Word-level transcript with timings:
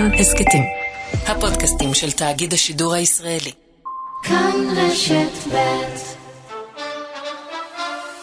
כאן 0.00 0.14
הסכתים. 0.14 0.62
הפודקאסטים 1.26 1.94
של 1.94 2.12
תאגיד 2.12 2.52
השידור 2.52 2.94
הישראלי. 2.94 3.52
כאן 4.22 4.52
רשת 4.76 5.48
ב' 5.52 5.58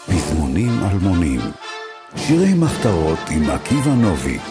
פזמונים 0.06 0.70
אלמונים, 0.90 1.40
שירי 2.16 2.54
מחתרות 2.54 3.18
עם 3.30 3.50
עקיבא 3.50 3.90
נוביק. 3.90 4.42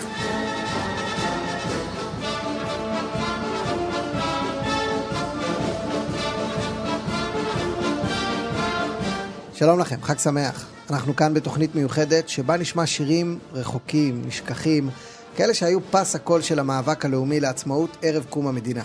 שלום 9.53 9.79
לכם, 9.79 9.97
חג 10.03 10.17
שמח. 10.17 10.67
אנחנו 10.89 11.15
כאן 11.15 11.33
בתוכנית 11.33 11.75
מיוחדת 11.75 12.29
שבה 12.29 12.57
נשמע 12.57 12.85
שירים 12.85 13.39
רחוקים, 13.53 14.21
נשכחים, 14.27 14.89
כאלה 15.37 15.53
שהיו 15.53 15.79
פס 15.91 16.15
הקול 16.15 16.41
של 16.41 16.59
המאבק 16.59 17.05
הלאומי 17.05 17.39
לעצמאות 17.39 17.97
ערב 18.01 18.25
קום 18.29 18.47
המדינה. 18.47 18.83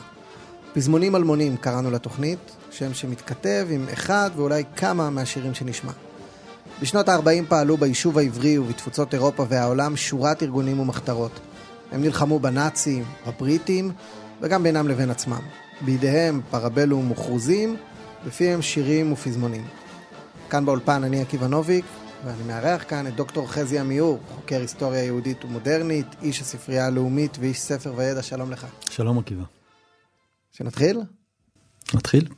פזמונים 0.74 1.16
אלמונים 1.16 1.56
קראנו 1.56 1.90
לתוכנית, 1.90 2.38
שם 2.70 2.94
שמתכתב 2.94 3.66
עם 3.70 3.86
אחד 3.92 4.30
ואולי 4.36 4.64
כמה 4.76 5.10
מהשירים 5.10 5.54
שנשמע. 5.54 5.92
בשנות 6.82 7.08
ה-40 7.08 7.44
פעלו 7.48 7.76
ביישוב 7.76 8.18
העברי 8.18 8.58
ובתפוצות 8.58 9.14
אירופה 9.14 9.44
והעולם 9.48 9.96
שורת 9.96 10.42
ארגונים 10.42 10.80
ומחתרות. 10.80 11.40
הם 11.92 12.02
נלחמו 12.02 12.38
בנאצים, 12.38 13.04
בבריטים 13.26 13.92
וגם 14.40 14.62
בינם 14.62 14.88
לבין 14.88 15.10
עצמם. 15.10 15.42
בידיהם 15.80 16.40
פרבלום 16.50 17.10
וכרוזים, 17.10 17.76
בפיהם 18.26 18.62
שירים 18.62 19.12
ופזמונים. 19.12 19.64
כאן 20.50 20.64
באולפן 20.64 21.04
אני 21.04 21.20
עקיבא 21.22 21.46
נוביק, 21.46 21.84
ואני 22.24 22.42
מארח 22.42 22.84
כאן 22.88 23.06
את 23.06 23.14
דוקטור 23.14 23.52
חזי 23.52 23.78
עמיור, 23.78 24.20
חוקר 24.34 24.60
היסטוריה 24.60 25.04
יהודית 25.04 25.44
ומודרנית, 25.44 26.06
איש 26.22 26.40
הספרייה 26.40 26.86
הלאומית 26.86 27.36
ואיש 27.40 27.60
ספר 27.60 27.94
וידע, 27.96 28.22
שלום 28.22 28.50
לך. 28.50 28.66
שלום 28.90 29.18
עקיבא. 29.18 29.42
שנתחיל? 30.52 31.00
נתחיל? 31.94 32.28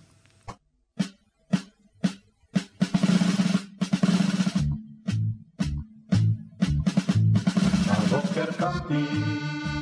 הבוקר 7.86 8.52
קמתי, 8.58 9.04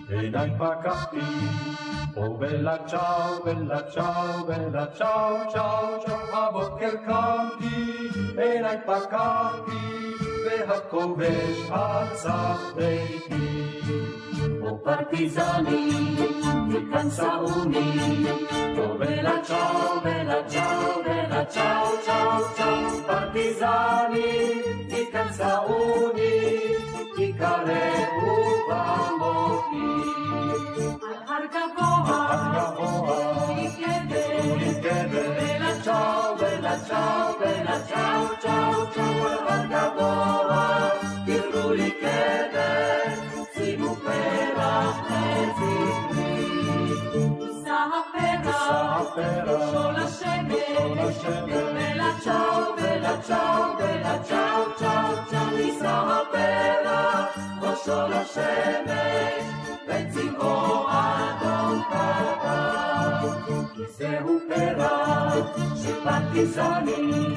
עיניי 0.09 0.51
פקחתי, 0.59 1.17
או 2.17 2.37
בלה 2.37 2.77
צ'או, 2.87 3.45
בלה 3.45 3.83
צ'או, 3.83 4.45
בלה 4.47 4.87
צ'או, 4.87 5.37
צ'או, 5.53 6.01
צ'או, 6.07 6.39
הבוקר 6.39 6.91
קמתי, 7.07 8.09
עיניי 8.39 8.77
פקחתי, 8.87 10.13
והכובש 10.45 11.71
עצח 11.71 12.73
ביתי. 12.77 13.81
או 14.63 14.79
פרטיזני, 14.85 15.91
מכאן 16.69 17.11
סעוני, 17.11 18.25
או 18.79 18.99
בלה 18.99 19.43
צ'או, 19.43 20.01
בלה 20.05 20.49
צ'או, 20.49 21.03
בלה 21.05 21.45
צ'או, 21.45 21.99
צ'או, 22.07 22.55
צ'או, 22.57 23.07
פרטיזני, 23.07 24.02
גבוה, 32.03 32.73
בלה 36.41 36.77
צ'או, 36.77 37.37
בלה 37.39 37.73
כחול. 63.99 63.99
כי 63.99 63.99
זהו 63.99 64.39
פרח 64.49 65.47
של 65.83 65.95
פרטיזנים, 66.05 67.35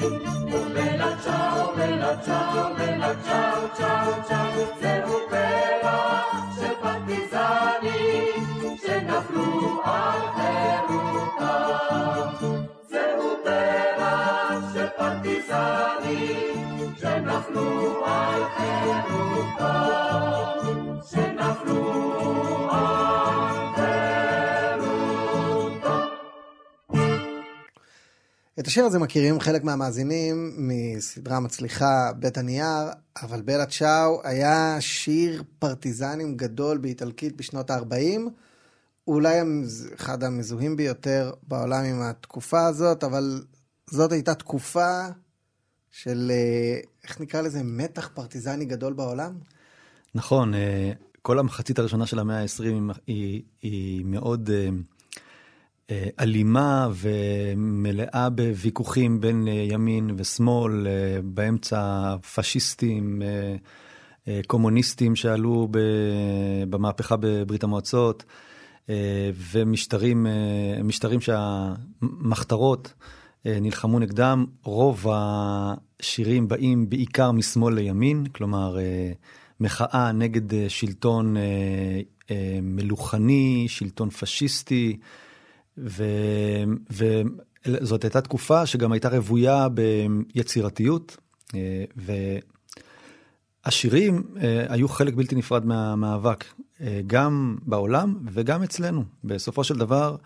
ובלה 0.52 1.10
צ'או, 1.24 1.74
בלה 1.76 2.16
צ'או, 2.16 2.74
בלה 2.78 3.12
צ'או, 3.24 3.68
צ'או, 3.74 4.12
צ'או, 4.28 4.64
זהו 4.80 5.14
פרח 5.30 6.26
של 6.56 6.74
פרטיזנים, 6.82 8.42
שנפלו 8.86 9.80
על 9.84 10.20
חירותם. 10.36 12.28
זהו 12.90 13.36
פרח 13.44 14.74
של 14.74 14.88
פרטיזנים, 14.98 16.54
שנפלו 17.00 18.04
על 18.06 18.42
חירותם, 18.56 20.15
את 28.60 28.66
השיר 28.66 28.84
הזה 28.84 28.98
מכירים 28.98 29.40
חלק 29.40 29.64
מהמאזינים 29.64 30.54
מסדרה 30.58 31.40
מצליחה 31.40 32.12
בית 32.18 32.38
הנייר, 32.38 32.88
אבל 33.22 33.42
בלה 33.42 33.66
צ'או 33.66 34.20
היה 34.24 34.76
שיר 34.80 35.42
פרטיזנים 35.58 36.36
גדול 36.36 36.78
באיטלקית 36.78 37.36
בשנות 37.36 37.70
ה-40, 37.70 38.20
אולי 39.06 39.38
אחד 39.94 40.24
המזוהים 40.24 40.76
ביותר 40.76 41.32
בעולם 41.48 41.84
עם 41.84 42.02
התקופה 42.02 42.66
הזאת, 42.66 43.04
אבל 43.04 43.44
זאת 43.90 44.12
הייתה 44.12 44.34
תקופה 44.34 45.06
של, 45.90 46.32
אה, 46.34 46.80
איך 47.04 47.20
נקרא 47.20 47.40
לזה, 47.40 47.62
מתח 47.62 48.10
פרטיזני 48.14 48.64
גדול 48.64 48.92
בעולם? 48.92 49.38
נכון, 50.14 50.54
אה, 50.54 50.92
כל 51.22 51.38
המחצית 51.38 51.78
הראשונה 51.78 52.06
של 52.06 52.18
המאה 52.18 52.42
ה-20 52.42 52.92
היא, 53.06 53.42
היא 53.62 54.04
מאוד 54.04 54.50
אה, 54.50 54.56
אה, 54.56 54.70
אלימה 56.20 56.88
ומלאה 56.94 58.30
בוויכוחים 58.30 59.20
בין 59.20 59.48
אה, 59.48 59.52
ימין 59.52 60.10
ושמאל, 60.16 60.86
אה, 60.86 61.18
באמצע 61.24 62.14
פשיסטים, 62.34 63.22
אה, 63.22 64.40
קומוניסטים 64.46 65.16
שעלו 65.16 65.68
במהפכה 66.70 67.16
בברית 67.20 67.64
המועצות, 67.64 68.24
ומשטרים 69.52 70.26
משטרים 70.84 71.20
שהמחתרות 71.20 72.92
נלחמו 73.44 73.98
נגדם. 73.98 74.46
רוב 74.62 75.06
השירים 75.10 76.48
באים 76.48 76.88
בעיקר 76.88 77.32
משמאל 77.32 77.74
לימין, 77.74 78.26
כלומר 78.26 78.78
אה, 78.78 79.12
מחאה 79.60 80.12
נגד 80.12 80.68
שלטון 80.68 81.36
מלוכני, 82.62 83.64
שלטון 83.68 84.10
פשיסטי, 84.10 84.96
וזאת 87.66 88.04
הייתה 88.04 88.20
תקופה 88.20 88.66
שגם 88.66 88.92
הייתה 88.92 89.08
רוויה 89.08 89.66
ביצירתיות, 89.68 91.16
אה, 91.54 91.84
והשירים 93.64 94.22
אה, 94.40 94.66
היו 94.68 94.88
חלק 94.88 95.14
בלתי 95.14 95.34
נפרד 95.34 95.66
מהמאבק, 95.66 96.44
אה, 96.80 97.00
גם 97.06 97.56
בעולם 97.62 98.18
וגם 98.32 98.62
אצלנו. 98.62 99.04
בסופו 99.24 99.64
של 99.64 99.78
דבר, 99.78 100.16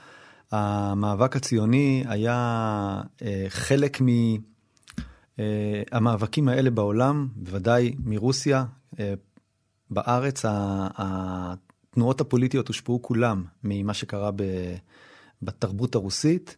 המאבק 0.50 1.37
הציוני 1.37 2.05
היה 2.09 3.03
חלק 3.49 3.99
מהמאבקים 5.39 6.49
האלה 6.49 6.71
בעולם, 6.71 7.28
בוודאי 7.37 7.94
מרוסיה. 8.05 8.65
אה, 9.00 9.15
בארץ 9.91 10.44
התנועות 10.97 12.21
הפוליטיות 12.21 12.69
הושפעו 12.69 13.03
כולם 13.03 13.45
ממה 13.65 13.95
שקרה 13.95 14.30
ב- 14.36 14.74
בתרבות 15.42 15.95
הרוסית. 15.95 16.57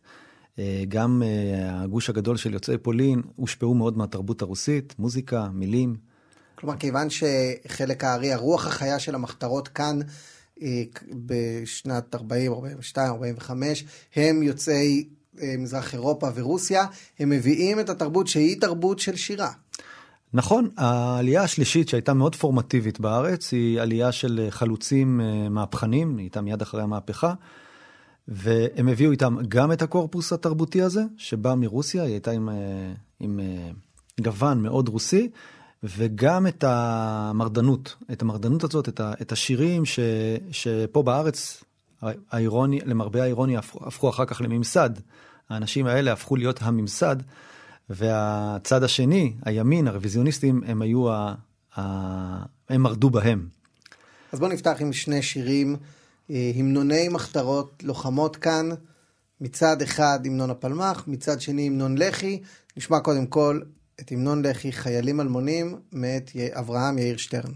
אה, 0.58 0.84
גם 0.88 1.22
אה, 1.24 1.82
הגוש 1.82 2.10
הגדול 2.10 2.36
של 2.36 2.54
יוצאי 2.54 2.78
פולין 2.78 3.22
הושפעו 3.36 3.74
מאוד 3.74 3.98
מהתרבות 3.98 4.42
הרוסית, 4.42 4.94
מוזיקה, 4.98 5.48
מילים. 5.52 5.96
כלומר, 6.54 6.76
כיוון 6.76 7.08
שחלק 7.10 8.04
הארי, 8.04 8.32
הרוח 8.32 8.66
החיה 8.66 8.98
של 8.98 9.14
המחתרות 9.14 9.68
כאן 9.68 9.98
אה, 10.62 10.82
בשנת 11.26 12.14
40, 12.14 12.52
42, 12.52 13.12
45, 13.12 13.84
הם 14.16 14.42
יוצאי 14.42 15.08
מזרח 15.58 15.94
אירופה 15.94 16.28
ורוסיה, 16.34 16.86
הם 17.18 17.30
מביאים 17.30 17.80
את 17.80 17.88
התרבות 17.88 18.26
שהיא 18.26 18.60
תרבות 18.60 18.98
של 18.98 19.16
שירה. 19.16 19.50
נכון, 20.34 20.68
העלייה 20.76 21.42
השלישית 21.42 21.88
שהייתה 21.88 22.14
מאוד 22.14 22.36
פורמטיבית 22.36 23.00
בארץ 23.00 23.52
היא 23.52 23.80
עלייה 23.80 24.12
של 24.12 24.46
חלוצים 24.50 25.20
מהפכנים, 25.50 26.16
היא 26.16 26.24
הייתה 26.24 26.40
מיד 26.40 26.62
אחרי 26.62 26.82
המהפכה, 26.82 27.34
והם 28.28 28.88
הביאו 28.88 29.10
איתם 29.10 29.36
גם 29.48 29.72
את 29.72 29.82
הקורפוס 29.82 30.32
התרבותי 30.32 30.82
הזה, 30.82 31.02
שבא 31.16 31.54
מרוסיה, 31.54 32.02
היא 32.02 32.12
הייתה 32.12 32.30
עם, 32.30 32.48
אה, 32.48 32.54
עם 33.20 33.40
אה, 33.40 33.70
גוון 34.20 34.62
מאוד 34.62 34.88
רוסי, 34.88 35.30
וגם 35.82 36.46
את 36.46 36.64
המרדנות, 36.64 37.96
את 38.12 38.22
המרדנות 38.22 38.64
הזאת, 38.64 38.88
את, 38.88 39.00
ה, 39.00 39.12
את 39.22 39.32
השירים 39.32 39.84
ש, 39.84 39.98
שפה 40.50 41.02
בארץ 41.02 41.64
האירוני, 42.30 42.80
למרבה 42.84 43.22
האירוניה, 43.22 43.58
הפכו, 43.58 43.86
הפכו 43.86 44.08
אחר 44.08 44.24
כך 44.24 44.40
לממסד. 44.40 44.90
האנשים 45.48 45.86
האלה 45.86 46.12
הפכו 46.12 46.36
להיות 46.36 46.58
הממסד, 46.62 47.16
והצד 47.90 48.82
השני, 48.82 49.32
הימין, 49.44 49.88
הרוויזיוניסטים, 49.88 50.62
הם 50.66 50.82
היו 50.82 51.12
ה... 51.12 51.34
ה... 51.78 51.82
הם 52.68 52.82
מרדו 52.82 53.10
בהם. 53.10 53.48
אז 54.32 54.38
בואו 54.38 54.52
נפתח 54.52 54.76
עם 54.80 54.92
שני 54.92 55.22
שירים, 55.22 55.76
המנוני 56.54 57.08
מחתרות 57.08 57.82
לוחמות 57.82 58.36
כאן, 58.36 58.68
מצד 59.40 59.82
אחד 59.82 60.20
המנון 60.24 60.50
הפלמ"ח, 60.50 61.04
מצד 61.06 61.40
שני 61.40 61.66
המנון 61.66 61.98
לח"י. 61.98 62.42
נשמע 62.76 63.00
קודם 63.00 63.26
כל 63.26 63.60
את 64.00 64.12
המנון 64.12 64.46
לח"י, 64.46 64.72
חיילים 64.72 65.20
אלמונים, 65.20 65.76
מאת 65.92 66.30
אברהם 66.52 66.98
יאיר 66.98 67.16
שטרן. 67.16 67.52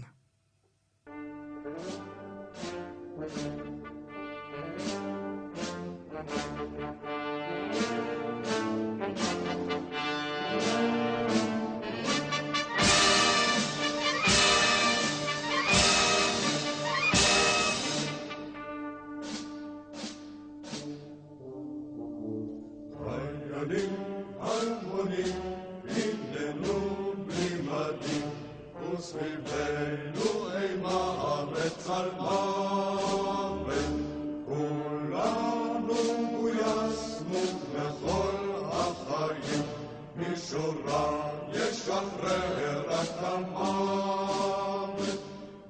Mishurah, 40.17 41.53
Yeshua, 41.53 41.99
Re'er, 42.21 42.81
Atamah, 42.89 44.89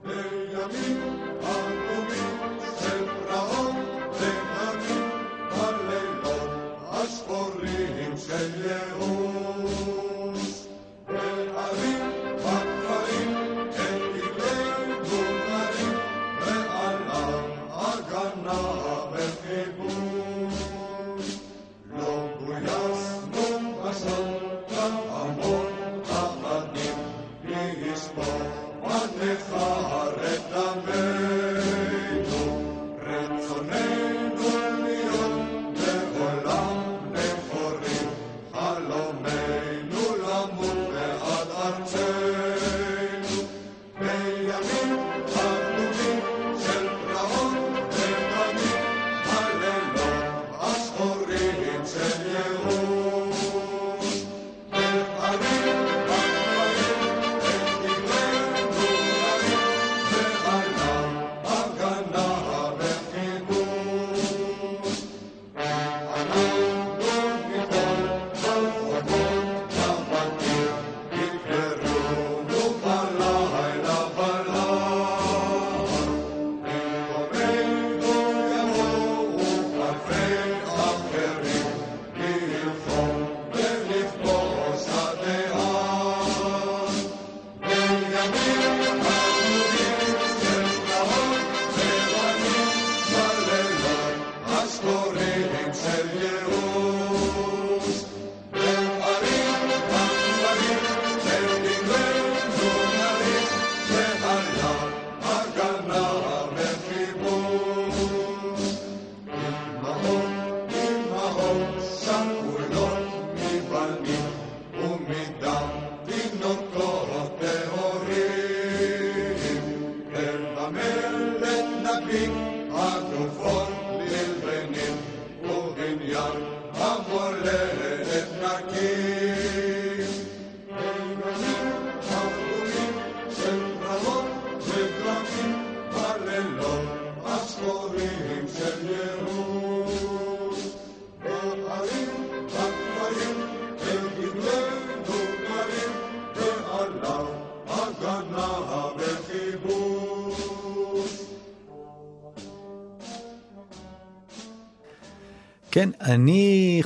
Ve'yamim, 0.06 1.02
Atamah, 1.42 1.77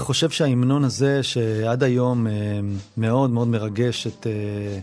חושב 0.01 0.29
שההמנון 0.29 0.83
הזה, 0.83 1.23
שעד 1.23 1.83
היום 1.83 2.27
אה, 2.27 2.59
מאוד 2.97 3.29
מאוד 3.29 3.47
מרגש 3.47 4.07
את 4.07 4.27
אה, 4.27 4.79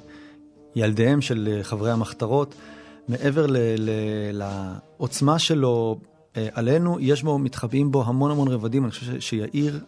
ילדיהם 0.77 1.21
של 1.21 1.49
אה, 1.53 1.65
חברי 1.65 1.91
המחתרות, 1.91 2.55
מעבר 3.09 3.47
ל- 3.47 3.57
ל- 3.79 3.91
לעוצמה 4.33 5.39
שלו 5.39 6.01
עלינו, 6.35 7.01
יש 7.01 7.23
בו, 7.23 7.39
מתחבאים 7.39 7.91
בו 7.91 8.05
המון 8.05 8.31
המון 8.31 8.49
רבדים. 8.49 8.85
אני 8.85 8.91
חושב 8.91 9.21
שיאיר, 9.21 9.81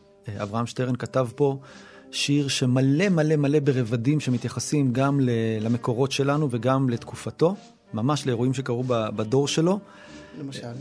אברהם 0.42 0.66
שטרן 0.66 0.96
כתב 0.96 1.28
פה 1.36 1.58
שיר 2.10 2.48
שמלא 2.48 3.08
מלא 3.08 3.36
מלא 3.36 3.60
ברבדים 3.60 4.20
שמתייחסים 4.20 4.92
גם 4.92 5.20
למקורות 5.60 6.12
שלנו 6.12 6.48
וגם 6.50 6.88
לתקופתו, 6.88 7.54
ממש 7.94 8.26
לאירועים 8.26 8.54
שקרו 8.54 8.84
בדור 8.86 9.48
שלו. 9.48 9.78
למשל. 10.40 10.72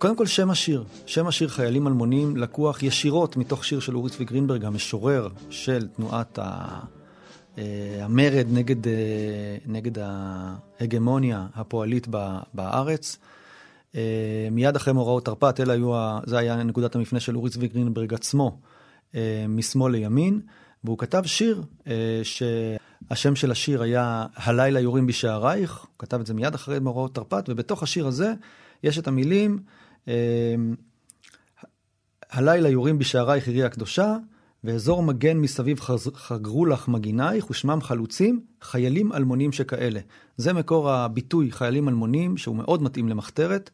קודם 0.00 0.16
כל 0.16 0.26
שם 0.26 0.50
השיר, 0.50 0.84
שם 1.06 1.26
השיר 1.26 1.48
חיילים 1.48 1.86
אלמונים 1.86 2.36
לקוח 2.36 2.82
ישירות 2.82 3.36
מתוך 3.36 3.64
שיר 3.64 3.80
של 3.80 3.96
אורי 3.96 4.10
צבי 4.10 4.24
גרינברג, 4.24 4.64
המשורר 4.64 5.28
של 5.50 5.88
תנועת 5.88 6.38
ה... 6.38 6.80
אה, 7.58 8.04
המרד 8.04 8.46
נגד, 8.50 8.86
אה, 8.86 8.92
נגד 9.66 9.98
ההגמוניה 9.98 11.46
הפועלית 11.54 12.08
בארץ. 12.54 13.18
אה, 13.94 14.48
מיד 14.50 14.76
אחרי 14.76 14.94
מאורעות 14.94 15.24
תרפ"ט, 15.24 15.60
אלה 15.60 15.72
היו, 15.72 16.18
זה 16.26 16.38
היה 16.38 16.62
נקודת 16.62 16.94
המפנה 16.94 17.20
של 17.20 17.36
אורי 17.36 17.50
צבי 17.50 17.68
גרינברג 17.68 18.14
עצמו, 18.14 18.58
משמאל 19.48 19.92
לימין, 19.92 20.40
והוא 20.84 20.98
כתב 20.98 21.22
שיר 21.26 21.62
שהשם 22.22 23.36
של 23.36 23.50
השיר 23.50 23.82
היה 23.82 24.26
"הלילה 24.36 24.80
יורים 24.80 25.06
בשערייך", 25.06 25.80
הוא 25.80 25.88
כתב 25.98 26.20
את 26.20 26.26
זה 26.26 26.34
מיד 26.34 26.54
אחרי 26.54 26.78
מאורעות 26.78 27.14
תרפ"ט, 27.14 27.48
ובתוך 27.48 27.82
השיר 27.82 28.06
הזה 28.06 28.32
יש 28.82 28.98
את 28.98 29.08
המילים 29.08 29.58
הלילה 32.30 32.68
יורים 32.68 32.98
בשערייך 32.98 33.46
עירי 33.48 33.64
הקדושה, 33.64 34.16
ואזור 34.64 35.02
מגן 35.02 35.36
מסביב 35.38 35.80
חגרו 36.14 36.66
לך 36.66 36.88
מגינייך, 36.88 37.50
ושמם 37.50 37.80
חלוצים, 37.80 38.40
חיילים 38.62 39.12
אלמונים 39.12 39.52
שכאלה. 39.52 40.00
זה 40.36 40.52
מקור 40.52 40.90
הביטוי 40.90 41.52
חיילים 41.52 41.88
אלמונים, 41.88 42.36
שהוא 42.36 42.56
מאוד 42.56 42.82
מתאים 42.82 43.08
למחתרת, 43.08 43.70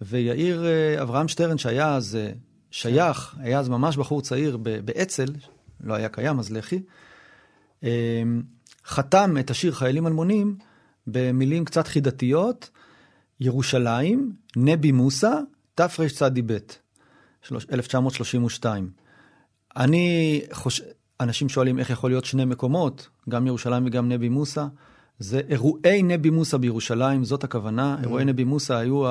ויאיר 0.00 0.66
אה, 0.66 1.02
אברהם 1.02 1.28
שטרן, 1.28 1.58
שהיה 1.58 1.94
אז 1.94 2.16
אה, 2.16 2.32
שייך, 2.70 3.36
היה 3.38 3.58
אז 3.58 3.68
ממש 3.68 3.96
בחור 3.96 4.22
צעיר 4.22 4.56
באצ"ל, 4.56 5.32
לא 5.80 5.94
היה 5.94 6.08
קיים 6.08 6.38
אז 6.38 6.52
לח"י, 6.52 6.82
אה, 7.84 8.22
חתם 8.86 9.36
את 9.40 9.50
השיר 9.50 9.72
חיילים 9.72 10.06
אלמונים 10.06 10.56
במילים 11.06 11.64
קצת 11.64 11.86
חידתיות, 11.86 12.70
ירושלים, 13.40 14.32
נבי 14.56 14.92
מוסא, 14.92 15.40
תרצ"ב, 15.78 16.56
1932. 17.72 18.90
אני 19.76 20.40
חושב, 20.52 20.84
אנשים 21.20 21.48
שואלים 21.48 21.78
איך 21.78 21.90
יכול 21.90 22.10
להיות 22.10 22.24
שני 22.24 22.44
מקומות, 22.44 23.08
גם 23.28 23.46
ירושלים 23.46 23.86
וגם 23.86 24.08
נבי 24.08 24.28
מוסא. 24.28 24.66
זה 25.18 25.40
אירועי 25.48 26.02
נבי 26.02 26.30
מוסא 26.30 26.56
בירושלים, 26.56 27.24
זאת 27.24 27.44
הכוונה. 27.44 27.96
Mm. 27.98 28.02
אירועי 28.02 28.24
נבי 28.24 28.44
מוסא 28.44 28.72
היו 28.72 29.04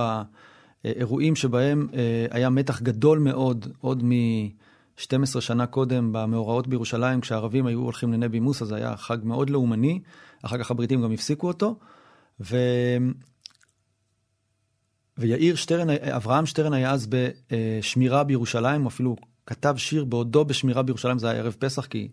האירועים 0.83 1.35
שבהם 1.35 1.87
אה, 1.93 2.25
היה 2.31 2.49
מתח 2.49 2.81
גדול 2.81 3.19
מאוד, 3.19 3.67
עוד 3.81 4.03
מ-12 4.03 5.41
שנה 5.41 5.65
קודם 5.65 6.09
במאורעות 6.13 6.67
בירושלים, 6.67 7.21
כשהערבים 7.21 7.65
היו 7.65 7.79
הולכים 7.79 8.13
לנבי 8.13 8.39
מוסא, 8.39 8.65
זה 8.65 8.75
היה 8.75 8.97
חג 8.97 9.17
מאוד 9.23 9.49
לאומני, 9.49 9.99
אחר 10.41 10.57
כך 10.57 10.71
הבריטים 10.71 11.01
גם 11.01 11.11
הפסיקו 11.11 11.47
אותו. 11.47 11.75
ו... 12.41 12.57
ויאיר 15.17 15.55
שטרן, 15.55 15.89
אברהם 15.89 16.45
שטרן 16.45 16.73
היה 16.73 16.91
אז 16.91 17.07
בשמירה 17.09 18.23
בירושלים, 18.23 18.81
הוא 18.81 18.87
אפילו 18.87 19.15
כתב 19.45 19.75
שיר 19.77 20.05
בעודו 20.05 20.45
בשמירה 20.45 20.83
בירושלים, 20.83 21.19
זה 21.19 21.29
היה 21.29 21.39
ערב 21.39 21.55
פסח, 21.59 21.85
כי, 21.85 22.07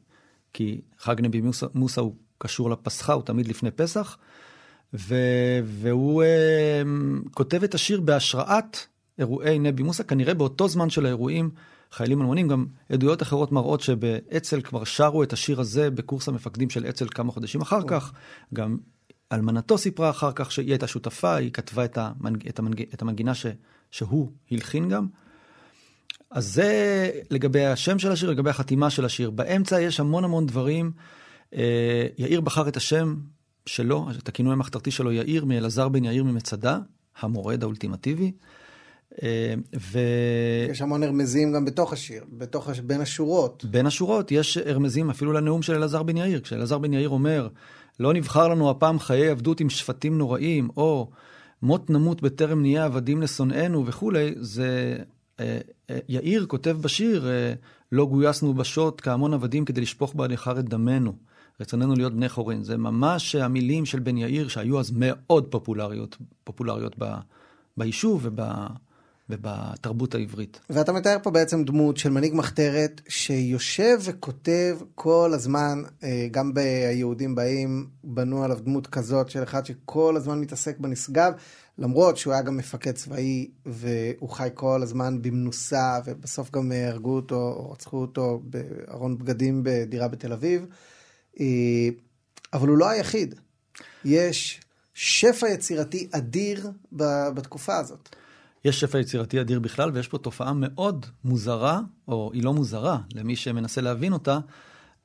כי 0.52 0.80
חג 0.98 1.20
נבי 1.20 1.40
מוסא, 1.40 1.66
מוסא 1.74 2.00
הוא 2.00 2.14
קשור 2.38 2.70
לפסחה, 2.70 3.12
הוא 3.12 3.22
תמיד 3.22 3.48
לפני 3.48 3.70
פסח, 3.70 4.16
ו, 4.94 5.14
והוא 5.64 6.22
אה, 6.22 6.82
כותב 7.30 7.64
את 7.64 7.74
השיר 7.74 8.00
בהשראת 8.00 8.78
אירועי 9.18 9.58
נבי 9.58 9.82
מוסא, 9.82 10.02
כנראה 10.02 10.34
באותו 10.34 10.68
זמן 10.68 10.90
של 10.90 11.06
האירועים, 11.06 11.50
חיילים 11.92 12.20
אלמונים, 12.20 12.48
גם 12.48 12.66
עדויות 12.92 13.22
אחרות 13.22 13.52
מראות 13.52 13.80
שבאצ"ל 13.80 14.60
כבר 14.60 14.84
שרו 14.84 15.22
את 15.22 15.32
השיר 15.32 15.60
הזה 15.60 15.90
בקורס 15.90 16.28
המפקדים 16.28 16.70
של 16.70 16.86
אצ"ל 16.88 17.06
כמה 17.08 17.32
חודשים 17.32 17.60
אחר 17.60 17.80
כך, 17.86 18.12
גם 18.54 18.76
אלמנתו 19.34 19.78
סיפרה 19.78 20.10
אחר 20.10 20.32
כך 20.34 20.52
שהיא 20.52 20.70
הייתה 20.70 20.86
שותפה, 20.86 21.34
היא 21.34 21.52
כתבה 21.52 21.84
את, 21.84 21.98
המנג, 21.98 22.48
את, 22.48 22.58
המנג, 22.58 22.82
את 22.94 23.02
המנגינה 23.02 23.34
ש, 23.34 23.46
שהוא 23.90 24.30
הלחין 24.50 24.88
גם. 24.88 25.06
אז 26.30 26.54
זה 26.54 27.10
לגבי 27.30 27.64
השם 27.66 27.98
של 27.98 28.12
השיר, 28.12 28.30
לגבי 28.30 28.50
החתימה 28.50 28.90
של 28.90 29.04
השיר. 29.04 29.30
באמצע 29.30 29.80
יש 29.80 30.00
המון 30.00 30.24
המון 30.24 30.46
דברים. 30.46 30.92
אה, 31.54 32.06
יאיר 32.18 32.40
בחר 32.40 32.68
את 32.68 32.76
השם 32.76 33.14
שלו, 33.66 34.06
את 34.22 34.28
הכינוי 34.28 34.52
המחתרתי 34.52 34.90
שלו, 34.90 35.12
יאיר 35.12 35.44
מאלעזר 35.44 35.88
בן 35.88 36.04
יאיר 36.04 36.24
ממצדה, 36.24 36.78
המורד 37.20 37.62
האולטימטיבי. 37.62 38.32
אה, 39.22 39.54
ו... 39.80 39.98
יש 40.70 40.82
המון 40.82 41.02
הרמזים 41.02 41.52
גם 41.52 41.64
בתוך 41.64 41.92
השיר, 41.92 42.24
בתוך, 42.32 42.68
הש... 42.68 42.80
בין 42.80 43.00
השורות. 43.00 43.64
בין 43.64 43.86
השורות, 43.86 44.32
יש 44.32 44.56
הרמזים 44.56 45.10
אפילו 45.10 45.32
לנאום 45.32 45.62
של 45.62 45.74
אלעזר 45.74 46.02
בן 46.02 46.16
יאיר. 46.16 46.40
כשאלעזר 46.40 46.78
בן 46.78 46.92
יאיר 46.92 47.08
אומר, 47.08 47.48
לא 48.00 48.12
נבחר 48.12 48.48
לנו 48.48 48.70
הפעם 48.70 48.98
חיי 48.98 49.28
עבדות 49.28 49.60
עם 49.60 49.70
שפטים 49.70 50.18
נוראים, 50.18 50.68
או 50.76 51.10
מות 51.62 51.90
נמות 51.90 52.22
בטרם 52.22 52.60
נהיה 52.60 52.84
עבדים 52.84 53.22
לשונאינו 53.22 53.86
וכולי, 53.86 54.34
זה... 54.36 54.96
אה, 55.40 55.58
אה, 55.90 55.98
יאיר 56.08 56.46
כותב 56.46 56.76
בשיר, 56.80 57.28
אה, 57.28 57.54
לא 57.92 58.06
גויסנו 58.06 58.54
בשוט 58.54 59.00
כהמון 59.04 59.34
עבדים 59.34 59.64
כדי 59.64 59.80
לשפוך 59.80 60.14
בהליכר 60.14 60.58
את 60.58 60.68
דמנו. 60.68 61.12
רצוננו 61.60 61.94
להיות 61.94 62.12
בני 62.12 62.28
חורין. 62.28 62.62
זה 62.62 62.76
ממש 62.76 63.34
המילים 63.34 63.86
של 63.86 63.98
בן 63.98 64.16
יאיר 64.16 64.48
שהיו 64.48 64.80
אז 64.80 64.92
מאוד 64.96 65.46
פופולריות, 65.46 66.16
פופולריות 66.44 66.94
ב, 66.98 67.14
ביישוב 67.76 68.20
וב... 68.22 68.40
ובתרבות 69.30 70.14
העברית. 70.14 70.60
ואתה 70.70 70.92
מתאר 70.92 71.16
פה 71.22 71.30
בעצם 71.30 71.64
דמות 71.64 71.96
של 71.96 72.10
מנהיג 72.10 72.34
מחתרת 72.34 73.00
שיושב 73.08 73.98
וכותב 74.04 74.78
כל 74.94 75.30
הזמן, 75.34 75.82
אה, 76.02 76.28
גם 76.30 76.54
ביהודים 76.54 77.34
באים, 77.34 77.86
בנו 78.04 78.44
עליו 78.44 78.58
דמות 78.60 78.86
כזאת 78.86 79.30
של 79.30 79.42
אחד 79.42 79.66
שכל 79.66 80.16
הזמן 80.16 80.40
מתעסק 80.40 80.78
בנשגב, 80.78 81.32
למרות 81.78 82.16
שהוא 82.16 82.32
היה 82.32 82.42
גם 82.42 82.56
מפקד 82.56 82.92
צבאי 82.92 83.50
והוא 83.66 84.30
חי 84.30 84.48
כל 84.54 84.82
הזמן 84.82 85.22
במנוסה, 85.22 85.98
ובסוף 86.04 86.50
גם 86.50 86.72
הרגו 86.72 87.16
אותו 87.16 87.54
או 87.56 87.72
רצחו 87.72 87.96
אותו 87.96 88.42
בארון 88.44 89.18
בגדים 89.18 89.60
בדירה 89.64 90.08
בתל 90.08 90.32
אביב. 90.32 90.66
אה, 91.40 91.46
אבל 92.52 92.68
הוא 92.68 92.78
לא 92.78 92.88
היחיד. 92.88 93.34
יש 94.04 94.60
שפע 94.94 95.48
יצירתי 95.48 96.08
אדיר 96.12 96.70
בתקופה 97.34 97.76
הזאת. 97.76 98.16
יש 98.64 98.80
שפע 98.80 98.98
יצירתי 98.98 99.40
אדיר 99.40 99.60
בכלל, 99.60 99.90
ויש 99.94 100.08
פה 100.08 100.18
תופעה 100.18 100.52
מאוד 100.52 101.06
מוזרה, 101.24 101.80
או 102.08 102.30
היא 102.32 102.44
לא 102.44 102.52
מוזרה, 102.54 102.98
למי 103.14 103.36
שמנסה 103.36 103.80
להבין 103.80 104.12
אותה. 104.12 104.38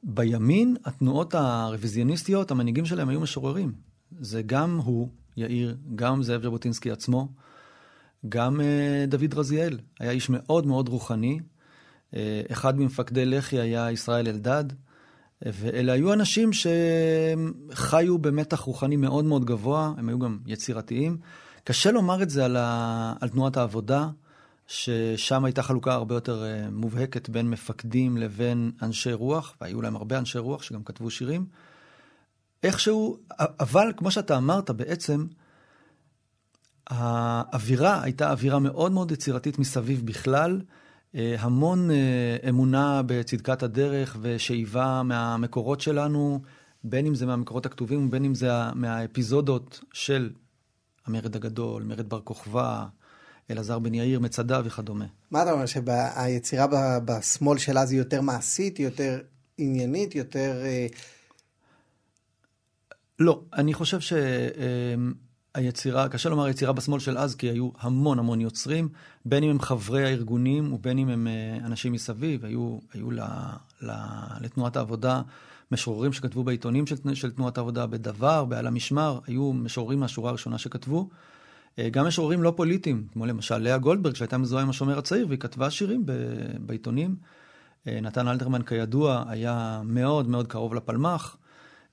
בימין, 0.03 0.75
התנועות 0.85 1.35
הרוויזיוניסטיות, 1.35 2.51
המנהיגים 2.51 2.85
שלהם 2.85 3.09
היו 3.09 3.19
משוררים. 3.19 3.73
זה 4.19 4.41
גם 4.41 4.77
הוא, 4.77 5.09
יאיר, 5.37 5.77
גם 5.95 6.23
זאב 6.23 6.43
ז'בוטינסקי 6.43 6.91
עצמו, 6.91 7.27
גם 8.29 8.59
uh, 8.59 8.63
דוד 9.09 9.33
רזיאל, 9.33 9.79
היה 9.99 10.11
איש 10.11 10.29
מאוד 10.29 10.67
מאוד 10.67 10.89
רוחני. 10.89 11.39
Uh, 11.39 12.15
אחד 12.51 12.79
ממפקדי 12.79 13.25
לח"י 13.25 13.59
היה 13.59 13.91
ישראל 13.91 14.27
אלדד, 14.27 14.63
ואלה 15.41 15.93
היו 15.93 16.13
אנשים 16.13 16.49
שחיו 16.53 18.17
במתח 18.17 18.59
רוחני 18.59 18.95
מאוד 18.95 19.25
מאוד 19.25 19.45
גבוה, 19.45 19.93
הם 19.97 20.09
היו 20.09 20.19
גם 20.19 20.37
יצירתיים. 20.45 21.17
קשה 21.69 21.91
לומר 21.91 22.23
את 22.23 22.29
זה 22.29 22.45
על, 22.45 22.57
ה... 22.57 23.13
על 23.21 23.29
תנועת 23.29 23.57
העבודה, 23.57 24.07
ששם 24.67 25.45
הייתה 25.45 25.63
חלוקה 25.63 25.93
הרבה 25.93 26.15
יותר 26.15 26.43
אה, 26.43 26.69
מובהקת 26.71 27.29
בין 27.29 27.49
מפקדים 27.49 28.17
לבין 28.17 28.71
אנשי 28.81 29.13
רוח, 29.13 29.55
והיו 29.61 29.81
להם 29.81 29.95
הרבה 29.95 30.17
אנשי 30.17 30.38
רוח 30.38 30.63
שגם 30.63 30.83
כתבו 30.83 31.09
שירים. 31.09 31.45
איכשהו, 32.63 33.17
אבל 33.59 33.91
כמו 33.97 34.11
שאתה 34.11 34.38
אמרת, 34.38 34.69
בעצם, 34.71 35.27
האווירה 36.88 38.03
הייתה 38.03 38.31
אווירה 38.31 38.59
מאוד 38.59 38.91
מאוד 38.91 39.11
יצירתית 39.11 39.59
מסביב 39.59 40.05
בכלל. 40.05 40.61
אה, 41.15 41.35
המון 41.39 41.91
אה, 41.91 42.38
אמונה 42.49 43.01
בצדקת 43.05 43.63
הדרך 43.63 44.17
ושאיבה 44.21 45.03
מהמקורות 45.03 45.81
שלנו, 45.81 46.41
בין 46.83 47.05
אם 47.05 47.15
זה 47.15 47.25
מהמקורות 47.25 47.65
הכתובים 47.65 48.05
ובין 48.05 48.25
אם 48.25 48.35
זה 48.35 48.51
מהאפיזודות 48.75 49.83
של 49.93 50.29
המרד 51.09 51.35
הגדול, 51.35 51.83
מרד 51.83 52.09
בר 52.09 52.21
כוכבא, 52.21 52.85
אלעזר 53.51 53.79
בן 53.79 53.93
יאיר, 53.93 54.19
מצדה 54.19 54.61
וכדומה. 54.65 55.05
מה 55.31 55.43
אתה 55.43 55.51
אומר, 55.51 55.65
שהיצירה 55.65 56.67
בשמאל 57.05 57.57
של 57.57 57.77
אז 57.77 57.91
היא 57.91 57.99
יותר 57.99 58.21
מעשית, 58.21 58.77
היא 58.77 58.85
יותר 58.85 59.19
עניינית, 59.57 60.15
יותר... 60.15 60.61
אה, 60.65 60.87
לא, 63.19 63.41
אני 63.53 63.73
חושב 63.73 63.99
שהיצירה, 65.55 66.09
קשה 66.09 66.29
לומר 66.29 66.47
יצירה 66.47 66.73
בשמאל 66.73 66.99
של 66.99 67.17
אז, 67.17 67.35
כי 67.35 67.49
היו 67.49 67.69
המון 67.79 68.19
המון 68.19 68.41
יוצרים, 68.41 68.89
בין 69.25 69.43
אם 69.43 69.49
הם 69.49 69.59
חברי 69.59 70.05
הארגונים 70.05 70.73
ובין 70.73 70.97
אם 70.97 71.09
הם 71.09 71.27
אה, 71.27 71.57
אנשים 71.65 71.93
מסביב, 71.93 72.45
היו, 72.45 72.79
היו 72.93 73.11
ל, 73.11 73.19
ל, 73.81 73.91
לתנועת 74.41 74.77
העבודה 74.77 75.21
משוררים 75.71 76.13
שכתבו 76.13 76.43
בעיתונים 76.43 76.88
של, 76.88 76.95
של 77.13 77.31
תנועת 77.31 77.57
העבודה, 77.57 77.88
בדבר, 77.88 78.45
בעל 78.45 78.67
המשמר, 78.67 79.19
היו 79.27 79.53
משוררים 79.53 79.99
מהשורה 79.99 80.29
הראשונה 80.29 80.57
שכתבו. 80.57 81.09
אה, 81.79 81.89
גם 81.89 82.07
משוררים 82.07 82.43
לא 82.43 82.53
פוליטיים, 82.55 83.07
כמו 83.13 83.25
למשל 83.25 83.57
לאה 83.57 83.77
גולדברג, 83.77 84.15
שהייתה 84.15 84.38
מזוהה 84.38 84.63
עם 84.63 84.69
השומר 84.69 84.99
הצעיר, 84.99 85.27
והיא 85.27 85.39
כתבה 85.39 85.69
שירים 85.69 86.05
ב, 86.05 86.11
בעיתונים. 86.59 87.15
אה, 87.88 88.01
נתן 88.01 88.27
אלתרמן, 88.27 88.61
כידוע, 88.61 89.23
היה 89.27 89.81
מאוד 89.85 90.29
מאוד 90.29 90.47
קרוב 90.47 90.73
לפלמ"ח. 90.73 91.38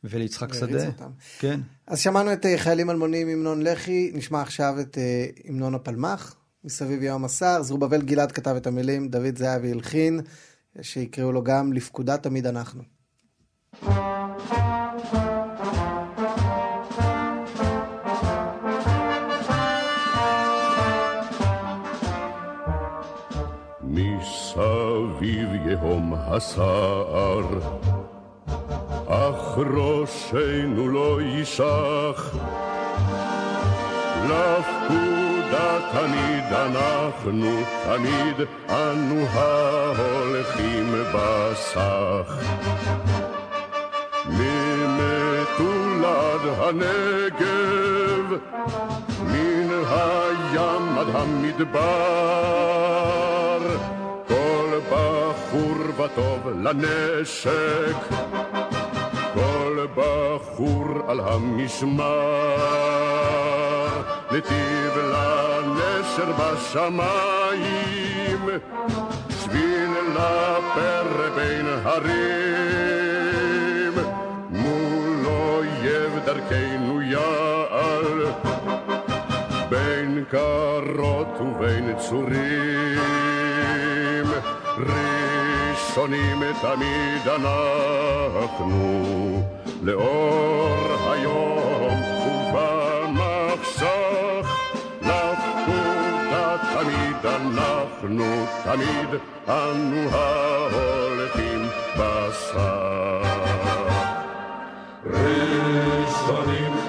וליצחק 0.04 0.54
שדה. 0.54 0.86
אותם. 0.86 1.10
כן. 1.38 1.60
אז 1.86 2.00
שמענו 2.00 2.32
את 2.32 2.46
אה, 2.46 2.58
חיילים 2.58 2.90
אלמונים, 2.90 3.28
המנון 3.28 3.62
לח"י, 3.62 4.10
נשמע 4.14 4.40
עכשיו 4.40 4.80
את 4.80 4.98
המנון 5.44 5.74
הפלמ"ח, 5.74 6.34
מסביב 6.64 7.02
יום 7.02 7.24
הסער. 7.24 7.62
זרובבל 7.62 8.02
גלעד 8.02 8.32
כתב 8.32 8.54
את 8.56 8.66
המילים, 8.66 9.08
דוד 9.08 9.36
זהבי 9.36 9.72
הלחין, 9.72 10.20
שיקראו 10.82 11.32
לו 11.32 11.44
גם 11.44 11.72
לפקודה 11.72 12.16
תמיד 12.16 12.46
אנחנו. 12.46 12.95
מסביב 25.16 25.48
יהום 25.66 26.14
הסער, 26.16 27.44
אך 29.08 29.58
ראשנו 29.58 30.88
לא 30.88 31.20
יישך. 31.20 32.36
לפקודה 34.24 35.78
תמיד 35.92 36.52
אנחנו, 36.52 37.50
תמיד 37.84 38.48
אנו 38.68 39.26
ההולכים 39.32 40.94
בסך. 41.14 42.42
ממטולד 44.28 46.04
הנגב, 46.58 48.26
מן 49.22 49.70
הים 49.90 50.98
עד 50.98 51.08
המדבר. 51.14 52.46
כל 54.28 54.78
בחור 54.90 55.78
וטוב 55.96 56.48
לנשק, 56.62 58.00
כל 59.34 59.86
בחור 59.94 60.86
על 61.08 61.20
המשמר, 61.20 62.56
נתיב 64.30 64.92
לנשר 64.96 66.32
בשמיים, 66.38 67.68
שביל 69.30 69.90
לפרא 70.14 71.28
בין 71.36 71.66
הרים, 71.84 72.85
דרכנו 76.48 77.02
יעל, 77.02 78.26
בין 79.68 80.24
קרות 80.30 81.40
ובין 81.40 81.98
צורים, 81.98 82.36
ראשונים 84.78 86.42
תמיד 86.60 87.28
אנחנו, 87.28 89.42
לאור 89.82 91.12
היום 91.12 91.92
ובמחשך, 93.12 94.46
לפקודה 95.02 96.56
תמיד 96.74 97.26
אנחנו, 97.26 98.46
תמיד 98.64 99.20
אנו 99.48 100.08
ההולכים 100.12 101.62
בסך. 101.98 103.85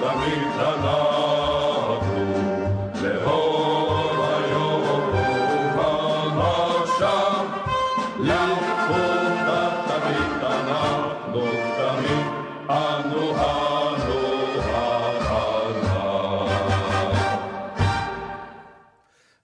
תמיד 0.00 0.48
אנו. 0.58 1.18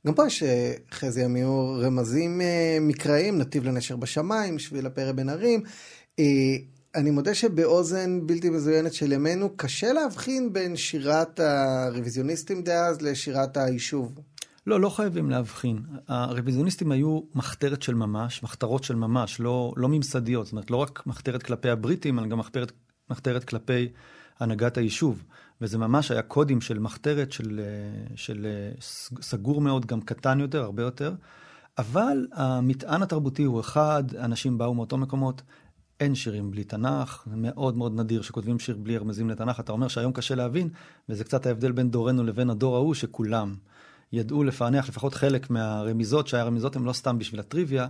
גם 0.06 0.14
פה 0.14 0.26
יש, 0.26 0.42
אה, 0.42 0.72
חזי 0.92 1.24
עמיור, 1.24 1.78
רמזים 1.82 2.40
אה, 2.40 2.78
מקראיים, 2.80 3.38
נתיב 3.38 3.64
לנשר 3.64 3.96
בשמיים, 3.96 4.58
שביל 4.58 4.86
הפרא 4.86 5.12
בין 5.12 5.28
ערים. 5.28 5.62
אני 6.94 7.10
מודה 7.10 7.34
שבאוזן 7.34 8.26
בלתי 8.26 8.50
מזוינת 8.50 8.94
של 8.94 9.12
ימינו, 9.12 9.56
קשה 9.56 9.92
להבחין 9.92 10.52
בין 10.52 10.76
שירת 10.76 11.40
הרוויזיוניסטים 11.40 12.62
דאז 12.62 13.02
לשירת 13.02 13.56
היישוב. 13.56 14.18
לא, 14.66 14.80
לא 14.80 14.88
חייבים 14.88 15.30
להבחין. 15.30 15.78
הרוויזיוניסטים 16.08 16.92
היו 16.92 17.20
מחתרת 17.34 17.82
של 17.82 17.94
ממש, 17.94 18.42
מחתרות 18.42 18.84
של 18.84 18.94
ממש, 18.94 19.40
לא, 19.40 19.72
לא 19.76 19.88
ממסדיות. 19.88 20.46
זאת 20.46 20.52
אומרת, 20.52 20.70
לא 20.70 20.76
רק 20.76 21.02
מחתרת 21.06 21.42
כלפי 21.42 21.70
הבריטים, 21.70 22.18
אלא 22.18 22.26
גם 22.26 22.38
מחתרת, 22.38 22.72
מחתרת 23.10 23.44
כלפי 23.44 23.88
הנהגת 24.40 24.76
היישוב. 24.76 25.24
וזה 25.60 25.78
ממש 25.78 26.10
היה 26.10 26.22
קודים 26.22 26.60
של 26.60 26.78
מחתרת, 26.78 27.32
של, 27.32 27.60
של 28.14 28.46
סגור 29.20 29.60
מאוד, 29.60 29.86
גם 29.86 30.00
קטן 30.00 30.40
יותר, 30.40 30.62
הרבה 30.62 30.82
יותר. 30.82 31.14
אבל 31.78 32.26
המטען 32.32 33.02
התרבותי 33.02 33.42
הוא 33.42 33.60
אחד, 33.60 34.04
אנשים 34.18 34.58
באו 34.58 34.74
מאותו 34.74 34.96
מקומות, 34.96 35.42
אין 36.00 36.14
שירים 36.14 36.50
בלי 36.50 36.64
תנ"ך, 36.64 37.24
זה 37.30 37.36
מאוד 37.36 37.76
מאוד 37.76 38.00
נדיר 38.00 38.22
שכותבים 38.22 38.58
שיר 38.58 38.76
בלי 38.76 38.96
רמזים 38.96 39.30
לתנ"ך. 39.30 39.60
אתה 39.60 39.72
אומר 39.72 39.88
שהיום 39.88 40.12
קשה 40.12 40.34
להבין, 40.34 40.68
וזה 41.08 41.24
קצת 41.24 41.46
ההבדל 41.46 41.72
בין 41.72 41.90
דורנו 41.90 42.24
לבין 42.24 42.50
הדור 42.50 42.76
ההוא, 42.76 42.94
שכולם 42.94 43.54
ידעו 44.12 44.44
לפענח 44.44 44.88
לפחות 44.88 45.14
חלק 45.14 45.50
מהרמיזות, 45.50 46.28
שהרמיזות 46.28 46.76
הן 46.76 46.82
לא 46.82 46.92
סתם 46.92 47.18
בשביל 47.18 47.40
הטריוויה, 47.40 47.86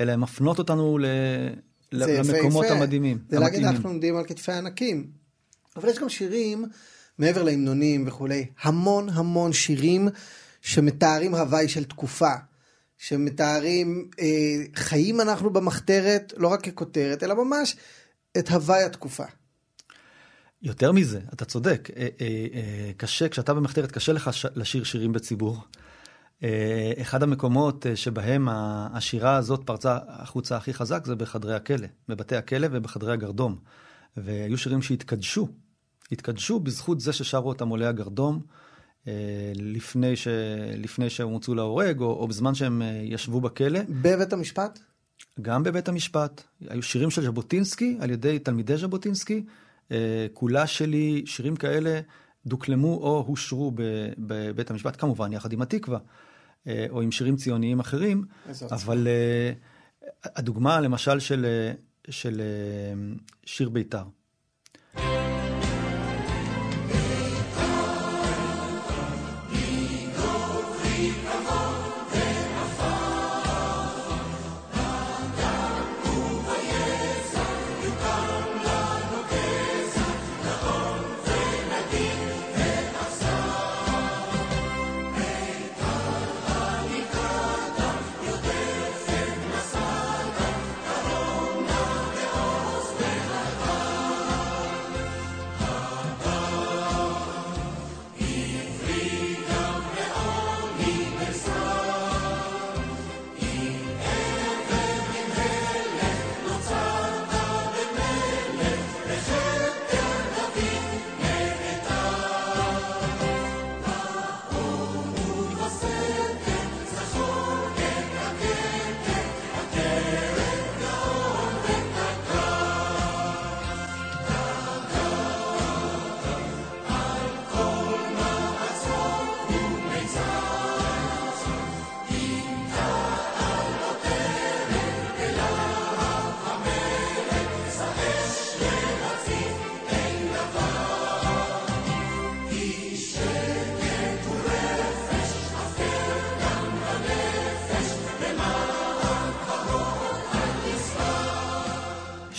אלא 0.00 0.12
הן 0.12 0.20
מפנות 0.20 0.58
אותנו 0.58 0.98
ל... 0.98 1.06
למקומות 1.92 2.64
יפה. 2.64 2.74
המדהימים. 2.74 3.18
זה 3.28 3.38
להגיד 3.38 3.58
המתאימים. 3.58 3.76
אנחנו 3.76 3.88
עומדים 3.88 4.16
על 4.16 4.24
כתפי 4.24 4.52
ענקים. 4.52 5.06
אבל 5.76 5.88
יש 5.88 5.98
גם 5.98 6.08
שירים, 6.08 6.64
מעבר 7.18 7.42
להמנונים 7.42 8.04
וכולי, 8.06 8.46
המון 8.62 9.08
המון 9.08 9.52
שירים 9.52 10.08
שמתארים 10.60 11.34
הוואי 11.34 11.68
של 11.68 11.84
תקופה. 11.84 12.32
שמתארים 13.02 14.10
אה, 14.20 14.26
חיים 14.74 15.20
אנחנו 15.20 15.50
במחתרת, 15.50 16.32
לא 16.36 16.48
רק 16.48 16.68
ככותרת, 16.68 17.22
אלא 17.22 17.44
ממש 17.44 17.76
את 18.38 18.48
הוואי 18.48 18.82
התקופה. 18.84 19.24
יותר 20.62 20.92
מזה, 20.92 21.20
אתה 21.32 21.44
צודק. 21.44 21.88
אה, 21.96 22.08
אה, 22.20 22.26
אה, 22.54 22.92
קשה, 22.96 23.28
כשאתה 23.28 23.54
במחתרת, 23.54 23.92
קשה 23.92 24.12
לך 24.12 24.32
ש- 24.32 24.46
לשיר 24.54 24.84
שירים 24.84 25.12
בציבור. 25.12 25.58
אה, 26.42 26.92
אחד 27.00 27.22
המקומות 27.22 27.86
אה, 27.86 27.96
שבהם 27.96 28.48
השירה 28.94 29.36
הזאת 29.36 29.60
פרצה 29.66 29.98
החוצה 30.08 30.56
הכי 30.56 30.74
חזק 30.74 31.06
זה 31.06 31.14
בחדרי 31.16 31.54
הכלא, 31.54 31.86
בבתי 32.08 32.36
הכלא 32.36 32.68
ובחדרי 32.70 33.12
הגרדום. 33.12 33.58
והיו 34.16 34.58
שירים 34.58 34.82
שהתקדשו, 34.82 35.48
התקדשו 36.12 36.60
בזכות 36.60 37.00
זה 37.00 37.12
ששרו 37.12 37.48
אותם 37.48 37.68
עולי 37.68 37.86
הגרדום, 37.86 38.42
לפני, 39.54 40.16
ש... 40.16 40.28
לפני 40.76 41.10
שהם 41.10 41.28
הוצאו 41.28 41.54
להורג, 41.54 42.00
או, 42.00 42.06
או 42.06 42.28
בזמן 42.28 42.54
שהם 42.54 42.82
אה, 42.82 43.00
ישבו 43.04 43.40
בכלא. 43.40 43.80
בבית 43.88 44.32
המשפט? 44.32 44.78
גם 45.42 45.62
בבית 45.62 45.88
המשפט. 45.88 46.42
היו 46.68 46.82
שירים 46.82 47.10
של 47.10 47.22
ז'בוטינסקי 47.22 47.96
על 48.00 48.10
ידי 48.10 48.38
תלמידי 48.38 48.76
ז'בוטינסקי. 48.76 49.44
אה, 49.92 50.26
כולה 50.32 50.66
שלי, 50.66 51.22
שירים 51.26 51.56
כאלה 51.56 52.00
דוקלמו 52.46 52.94
או 52.94 53.24
הושרו 53.26 53.72
בבית 54.18 54.70
המשפט, 54.70 55.00
כמובן 55.00 55.32
יחד 55.32 55.52
עם 55.52 55.62
התקווה, 55.62 55.98
אה, 56.66 56.86
או 56.90 57.00
עם 57.00 57.12
שירים 57.12 57.36
ציוניים 57.36 57.80
אחרים. 57.80 58.24
אבל 58.70 59.08
אה, 59.08 59.52
הדוגמה 60.24 60.80
למשל 60.80 61.20
של, 61.20 61.44
אה, 61.44 61.72
של 62.10 62.40
אה, 62.40 63.14
שיר 63.44 63.68
בית"ר. 63.68 64.04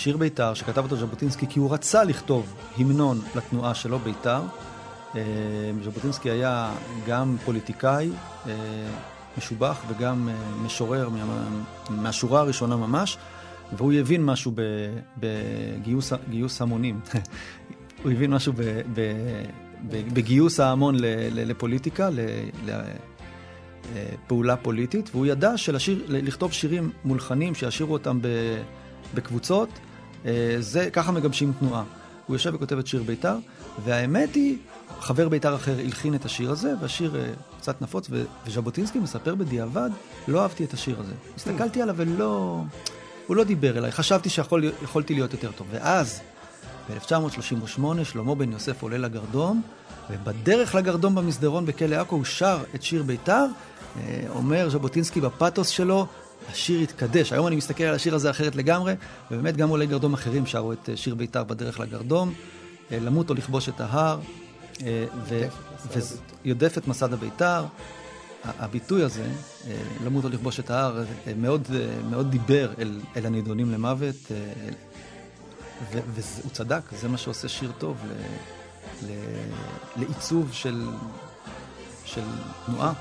שיר 0.04 0.16
בית"ר 0.16 0.54
שכתב 0.54 0.82
אותו 0.82 0.96
ז'בוטינסקי 0.96 1.46
כי 1.46 1.58
הוא 1.58 1.74
רצה 1.74 2.04
לכתוב 2.04 2.54
המנון 2.76 3.20
לתנועה 3.34 3.74
שלו, 3.74 3.98
בית"ר. 3.98 4.42
אה, 5.16 5.20
ז'בוטינסקי 5.84 6.30
היה 6.30 6.72
גם 7.06 7.36
פוליטיקאי 7.44 8.10
אה, 8.46 8.52
משובח 9.38 9.82
וגם 9.88 10.28
אה, 10.28 10.34
משורר 10.64 11.08
מה, 11.08 11.48
מהשורה 11.90 12.40
הראשונה 12.40 12.76
ממש, 12.76 13.18
והוא 13.72 13.92
הבין 13.92 14.24
משהו 14.24 14.52
ב- 14.54 14.98
בגיוס 15.20 16.12
גיוס 16.30 16.62
המונים. 16.62 17.00
הוא 18.02 18.12
הבין 18.12 18.30
משהו 18.30 18.52
ב, 18.52 18.60
ב, 18.94 19.00
ב, 19.88 20.14
בגיוס 20.14 20.60
ההמון 20.60 20.94
ל, 20.94 21.04
ל, 21.30 21.50
לפוליטיקה, 21.50 22.10
ל, 22.10 22.20
ל, 22.66 22.82
פעולה 24.26 24.56
פוליטית, 24.56 25.10
והוא 25.12 25.26
ידע 25.26 25.56
שלשיר, 25.56 26.04
לכתוב 26.08 26.52
שירים 26.52 26.90
מולחנים, 27.04 27.54
שישירו 27.54 27.92
אותם 27.92 28.18
בקבוצות, 29.14 29.68
זה, 30.60 30.90
ככה 30.92 31.12
מגבשים 31.12 31.52
תנועה. 31.58 31.84
הוא 32.26 32.36
יושב 32.36 32.54
וכותב 32.54 32.78
את 32.78 32.86
שיר 32.86 33.02
בית"ר, 33.02 33.36
והאמת 33.84 34.34
היא, 34.34 34.56
חבר 35.00 35.28
בית"ר 35.28 35.54
אחר 35.54 35.78
הלחין 35.78 36.14
את 36.14 36.24
השיר 36.24 36.50
הזה, 36.50 36.74
והשיר 36.80 37.16
קצת 37.60 37.82
נפוץ, 37.82 38.10
וז'בוטינסקי 38.46 38.98
מספר 38.98 39.34
בדיעבד, 39.34 39.90
לא 40.28 40.42
אהבתי 40.42 40.64
את 40.64 40.72
השיר 40.74 41.00
הזה. 41.00 41.12
הסתכלתי 41.36 41.82
עליו 41.82 41.94
ולא... 41.98 42.62
הוא 43.26 43.36
לא 43.36 43.44
דיבר 43.44 43.78
אליי, 43.78 43.92
חשבתי 43.92 44.28
שיכולתי 44.28 45.14
להיות 45.14 45.32
יותר 45.32 45.52
טוב. 45.52 45.66
ואז, 45.70 46.20
ב-1938, 46.90 48.04
שלמה 48.04 48.34
בן 48.34 48.52
יוסף 48.52 48.82
עולה 48.82 48.98
לגרדום, 48.98 49.62
ובדרך 50.10 50.74
לגרדום 50.74 51.14
במסדרון 51.14 51.66
בכלא 51.66 51.96
עכו 51.96 52.16
הוא 52.16 52.24
שר 52.24 52.58
את 52.74 52.82
שיר 52.82 53.02
בית"ר, 53.02 53.46
אה, 53.96 54.24
אומר 54.28 54.70
ז'בוטינסקי 54.70 55.20
בפתוס 55.20 55.68
שלו, 55.68 56.06
השיר 56.50 56.80
התקדש. 56.80 57.32
היום 57.32 57.46
אני 57.46 57.56
מסתכל 57.56 57.84
על 57.84 57.94
השיר 57.94 58.14
הזה 58.14 58.30
אחרת 58.30 58.56
לגמרי, 58.56 58.94
ובאמת 59.30 59.56
גם 59.56 59.68
עולי 59.68 59.86
גרדום 59.86 60.14
אחרים 60.14 60.46
שרו 60.46 60.72
את 60.72 60.88
אה, 60.88 60.96
שיר 60.96 61.14
בית"ר 61.14 61.44
בדרך 61.44 61.80
לגרדום, 61.80 62.34
אה, 62.92 62.98
למות 63.00 63.30
או 63.30 63.34
לכבוש 63.34 63.68
את 63.68 63.80
ההר, 63.80 64.18
ויודף 66.44 66.78
את 66.78 66.88
מסד 66.88 67.12
הבית"ר. 67.12 67.64
הביטוי 68.58 69.02
הזה, 69.02 69.26
למות 70.04 70.24
או 70.24 70.28
לכבוש 70.28 70.60
את 70.60 70.70
ההר, 70.70 71.04
מאוד, 71.36 71.68
מאוד 72.10 72.30
דיבר 72.30 72.72
אל, 72.78 73.00
אל 73.16 73.26
הנידונים 73.26 73.70
למוות, 73.72 74.16
והוא 75.92 76.50
צדק, 76.52 76.80
זה 77.00 77.08
מה 77.08 77.18
שעושה 77.18 77.48
שיר 77.48 77.72
טוב. 77.78 77.96
לעיצוב 79.96 80.52
של, 80.52 80.88
של 82.04 82.24
תנועה. 82.66 82.92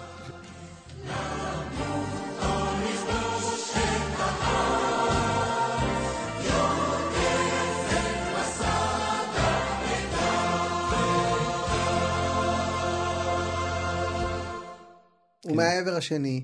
ומהעבר 15.45 15.95
השני, 15.95 16.43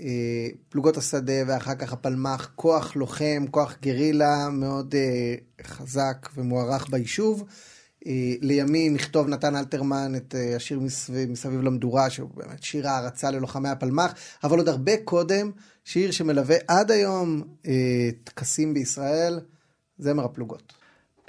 אה, 0.00 0.48
פלוגות 0.68 0.96
השדה 0.96 1.42
ואחר 1.46 1.74
כך 1.74 1.92
הפלמ"ח, 1.92 2.50
כוח 2.54 2.96
לוחם, 2.96 3.44
כוח 3.50 3.76
גרילה 3.82 4.48
מאוד 4.48 4.94
אה, 4.94 5.34
חזק 5.62 6.28
ומוערך 6.36 6.88
ביישוב. 6.90 7.44
אה, 8.06 8.34
לימים 8.40 8.96
יכתוב 8.96 9.28
נתן 9.28 9.56
אלתרמן 9.56 10.14
את 10.16 10.34
השיר 10.56 10.80
מסביב, 10.80 11.30
מסביב 11.30 11.62
למדורה, 11.62 12.10
שהוא 12.10 12.30
באמת 12.34 12.62
שיר 12.62 12.88
הערצה 12.88 13.30
ללוחמי 13.30 13.68
הפלמ"ח, 13.68 14.14
אבל 14.44 14.58
עוד 14.58 14.68
הרבה 14.68 14.92
קודם, 15.04 15.50
שיר 15.84 16.10
שמלווה 16.10 16.56
עד 16.68 16.90
היום 16.90 17.42
טקסים 18.24 18.74
בישראל, 18.74 19.40
זמר 19.98 20.24
הפלוגות. 20.24 20.72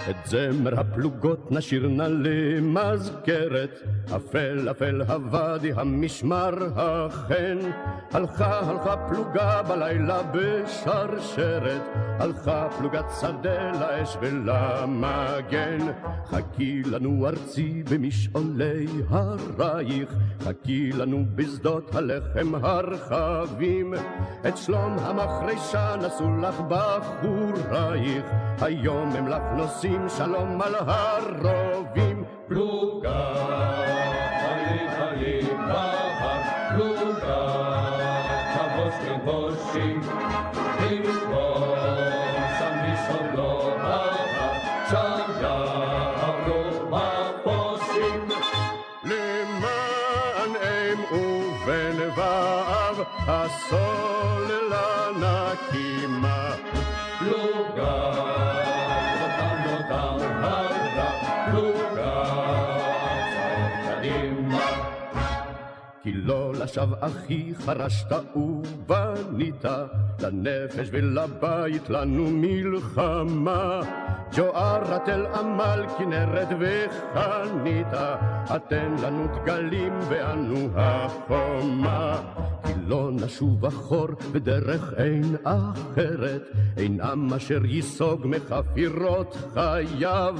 את 0.02 0.16
זמר 0.26 0.80
הפלוגות 0.80 1.52
נשיר 1.52 1.88
נא 1.88 2.02
למזכרת, 2.02 3.82
אפל 4.16 4.68
אפל 4.70 5.02
הוואדי 5.02 5.72
המשמר 5.76 6.54
החן. 6.76 7.58
הלכה 8.12 8.60
הלכה 8.60 8.96
פלוגה 9.08 9.62
בלילה 9.62 10.22
בשרשרת, 10.32 11.82
הלכה 12.18 12.68
פלוגת 12.78 13.04
שדה 13.20 13.70
לאש 13.72 14.16
ולמגן. 14.20 15.78
חכי 16.26 16.82
לנו 16.82 17.26
ארצי 17.26 17.82
במשעולי 17.90 18.86
הרייך, 19.08 20.14
חכי 20.40 20.92
לנו 20.92 21.24
בשדות 21.34 21.94
הלחם 21.94 22.54
הרחבים. 22.54 23.94
את 24.48 24.56
שלום 24.56 24.96
המחרשה 24.98 25.96
נשאו 25.96 26.36
לך 26.36 26.60
בחורייך, 26.68 28.24
היום 28.60 29.08
הם 29.08 29.28
לך 29.28 29.42
נושאים 29.56 29.87
עושים 29.88 30.08
שלום 30.08 30.62
על 30.62 30.74
הרובים. 30.74 32.07
לשווא 66.78 66.96
אחי 67.00 67.54
חרשת 67.54 68.12
ובנית, 68.36 69.64
לנפש 70.20 70.88
ולבית 70.92 71.90
לנו 71.90 72.30
מלחמה. 72.30 73.80
ג'וארת 74.36 75.08
אל 75.08 75.26
עמל 75.26 75.84
כנרת 75.98 76.48
וחניתה, 76.60 78.16
אתן 78.56 78.94
לנו 79.02 79.26
דגלים 79.26 79.98
ואנו 80.08 80.68
החומה. 80.74 82.16
כי 82.66 82.72
לא 82.86 83.10
נשוב 83.12 83.66
אחור 83.66 84.08
בדרך 84.32 84.94
אין 84.96 85.36
אחרת, 85.44 86.42
אין 86.76 87.00
עם 87.00 87.34
אשר 87.34 87.64
ייסוג 87.64 88.26
מחפירות 88.26 89.36
חייו. 89.54 90.34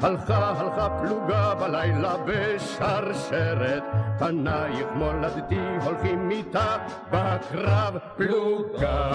הלכה 0.00 0.52
הלכה 0.58 0.88
פלוגה 1.00 1.54
בלילה 1.54 2.14
בשרשרת, 2.26 3.82
פנייך 4.18 4.86
מולדתי 4.94 5.60
הולכים 5.84 6.30
איתה 6.30 6.76
בקרב 7.10 7.96
פלוגה. 8.16 9.10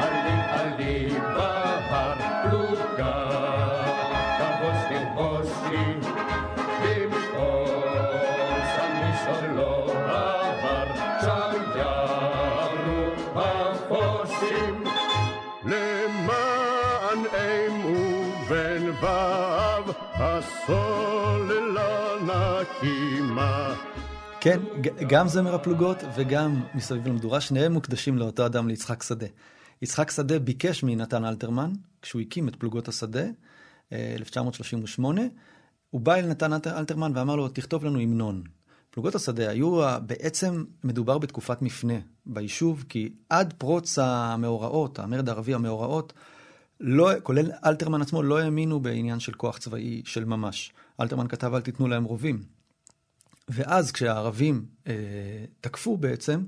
עלי 0.00 0.40
עלי 0.50 1.37
כן, 24.40 24.60
גם 25.08 25.28
זמר 25.28 25.54
הפלוגות 25.54 25.96
וגם 26.16 26.62
מסביב 26.74 27.08
למדורה, 27.08 27.40
שניהם 27.40 27.72
מוקדשים 27.72 28.18
לאותו 28.18 28.46
אדם, 28.46 28.68
ליצחק 28.68 29.02
שדה. 29.02 29.26
יצחק 29.82 30.10
שדה 30.10 30.38
ביקש 30.38 30.82
מנתן 30.82 31.24
אלתרמן, 31.24 31.72
כשהוא 32.02 32.22
הקים 32.22 32.48
את 32.48 32.56
פלוגות 32.56 32.88
השדה, 32.88 33.24
1938, 33.92 35.22
הוא 35.90 36.00
בא 36.00 36.14
אל 36.14 36.26
נתן 36.26 36.52
אלתרמן 36.52 37.12
ואמר 37.14 37.36
לו, 37.36 37.48
תכתוב 37.48 37.84
לנו 37.84 38.00
המנון. 38.00 38.42
פלוגות 38.90 39.14
השדה 39.14 39.50
היו, 39.50 39.80
בעצם 40.06 40.64
מדובר 40.84 41.18
בתקופת 41.18 41.62
מפנה 41.62 41.98
ביישוב, 42.26 42.84
כי 42.88 43.12
עד 43.28 43.54
פרוץ 43.58 43.98
המאורעות, 43.98 44.98
המרד 44.98 45.28
הערבי 45.28 45.54
המאורעות, 45.54 46.12
לא, 46.80 47.10
כולל 47.22 47.50
אלתרמן 47.66 48.02
עצמו, 48.02 48.22
לא 48.22 48.38
האמינו 48.38 48.80
בעניין 48.80 49.20
של 49.20 49.32
כוח 49.32 49.58
צבאי 49.58 50.02
של 50.04 50.24
ממש. 50.24 50.72
אלתרמן 51.00 51.28
כתב, 51.28 51.54
אל 51.54 51.60
תיתנו 51.60 51.88
להם 51.88 52.04
רובים. 52.04 52.57
ואז 53.48 53.92
כשהערבים 53.92 54.64
אה, 54.86 54.92
תקפו 55.60 55.96
בעצם, 55.96 56.40